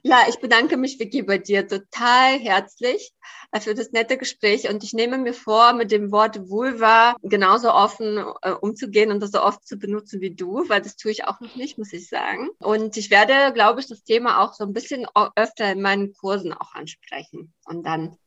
Ja, 0.04 0.22
ich 0.28 0.40
bedanke 0.40 0.78
mich, 0.78 1.00
Vicky, 1.00 1.24
bei 1.24 1.38
dir 1.38 1.68
total 1.68 2.40
herzlich 2.40 3.14
äh, 3.52 3.60
für 3.60 3.74
das 3.74 3.92
nette 3.92 4.18
Gespräch 4.18 4.70
und 4.70 4.84
ich 4.84 4.94
nehme 4.94 5.18
mir 5.18 5.34
vor, 5.34 5.74
mit 5.74 5.92
dem 5.92 6.12
Wort 6.12 6.50
Vulva 6.50 7.16
genauso 7.24 7.72
offen 7.72 8.24
äh, 8.42 8.52
umzugehen 8.52 9.12
und 9.12 9.22
das 9.22 9.32
so 9.32 9.42
oft 9.42 9.66
zu 9.66 9.78
benutzen 9.78 10.22
wie 10.22 10.36
du, 10.36 10.68
weil 10.70 10.82
das 10.82 10.96
tue 10.96 11.12
ich 11.12 11.26
auch 11.26 11.40
noch 11.40 11.56
nicht, 11.56 11.78
muss 11.78 11.94
ich 11.94 12.10
sagen. 12.10 12.50
Und 12.60 12.98
ich 12.98 13.10
werde, 13.10 13.54
glaube 13.54 13.80
ich, 13.80 13.88
das 13.88 14.04
Thema 14.04 14.44
auch 14.44 14.54
so 14.54 14.64
ein 14.64 14.74
bisschen 14.74 15.06
öfter 15.36 15.72
in 15.72 15.82
meinen 15.82 16.14
Kursen 16.14 16.54
auch 16.54 16.74
ansprechen 16.74 17.54
und 17.66 17.86
dann 17.86 18.18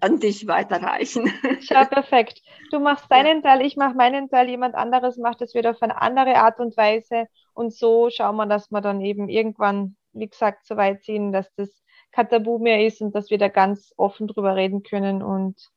an 0.00 0.20
dich 0.20 0.46
weiterreichen. 0.46 1.32
Ja, 1.62 1.84
perfekt. 1.86 2.42
Du 2.70 2.80
machst 2.80 3.10
deinen 3.10 3.42
Teil, 3.42 3.64
ich 3.64 3.76
mache 3.76 3.94
meinen 3.94 4.28
Teil, 4.28 4.48
jemand 4.48 4.74
anderes 4.74 5.16
macht 5.16 5.40
es 5.40 5.54
wieder 5.54 5.70
auf 5.70 5.82
eine 5.82 6.00
andere 6.00 6.36
Art 6.36 6.60
und 6.60 6.76
Weise. 6.76 7.26
Und 7.54 7.72
so 7.72 8.10
schauen 8.10 8.36
wir, 8.36 8.46
dass 8.46 8.70
wir 8.70 8.80
dann 8.80 9.00
eben 9.00 9.28
irgendwann 9.28 9.96
wie 10.18 10.28
gesagt, 10.28 10.66
so 10.66 10.76
weit 10.76 11.02
ziehen, 11.04 11.32
dass 11.32 11.52
das 11.54 11.82
kein 12.12 12.28
Tabu 12.28 12.58
mehr 12.58 12.86
ist 12.86 13.00
und 13.00 13.14
dass 13.14 13.30
wir 13.30 13.38
da 13.38 13.48
ganz 13.48 13.92
offen 13.96 14.26
drüber 14.28 14.56
reden 14.56 14.82
können. 14.82 15.22
Und 15.22 15.70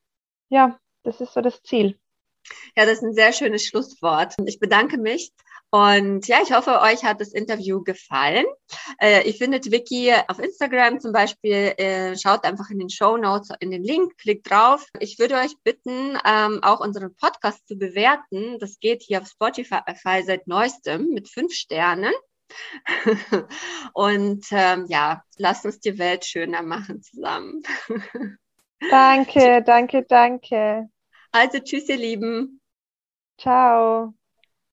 ja, 0.49 0.79
das 1.03 1.21
ist 1.21 1.33
so 1.33 1.41
das 1.41 1.61
Ziel. 1.63 1.99
Ja, 2.75 2.85
das 2.85 2.97
ist 2.97 3.03
ein 3.03 3.13
sehr 3.13 3.33
schönes 3.33 3.65
Schlusswort. 3.65 4.35
Ich 4.45 4.59
bedanke 4.59 4.97
mich. 4.97 5.31
Und 5.73 6.27
ja, 6.27 6.39
ich 6.43 6.51
hoffe, 6.51 6.81
euch 6.81 7.05
hat 7.05 7.21
das 7.21 7.31
Interview 7.31 7.81
gefallen. 7.81 8.45
Äh, 8.99 9.25
ihr 9.25 9.33
findet 9.33 9.71
Vicky 9.71 10.13
auf 10.27 10.39
Instagram 10.39 10.99
zum 10.99 11.13
Beispiel. 11.13 11.73
Äh, 11.77 12.17
schaut 12.17 12.43
einfach 12.43 12.69
in 12.69 12.79
den 12.79 12.89
Show 12.89 13.15
Notes 13.15 13.51
in 13.61 13.71
den 13.71 13.83
Link, 13.83 14.17
klickt 14.17 14.49
drauf. 14.49 14.85
Ich 14.99 15.17
würde 15.17 15.35
euch 15.35 15.55
bitten, 15.63 16.17
ähm, 16.25 16.59
auch 16.61 16.81
unseren 16.81 17.15
Podcast 17.15 17.65
zu 17.69 17.77
bewerten. 17.77 18.59
Das 18.59 18.79
geht 18.79 19.01
hier 19.01 19.21
auf 19.21 19.27
Spotify 19.27 20.23
seit 20.25 20.45
neuestem 20.45 21.09
mit 21.11 21.29
fünf 21.29 21.53
Sternen. 21.53 22.13
Und 23.93 24.45
ähm, 24.51 24.85
ja, 24.87 25.23
lasst 25.37 25.65
uns 25.65 25.79
die 25.79 25.97
Welt 25.97 26.25
schöner 26.25 26.61
machen 26.61 27.01
zusammen. 27.01 27.63
danke, 28.89 29.63
danke, 29.63 30.03
danke. 30.03 30.89
Also 31.31 31.59
tschüss, 31.59 31.87
ihr 31.89 31.97
Lieben. 31.97 32.61
Ciao. 33.37 34.13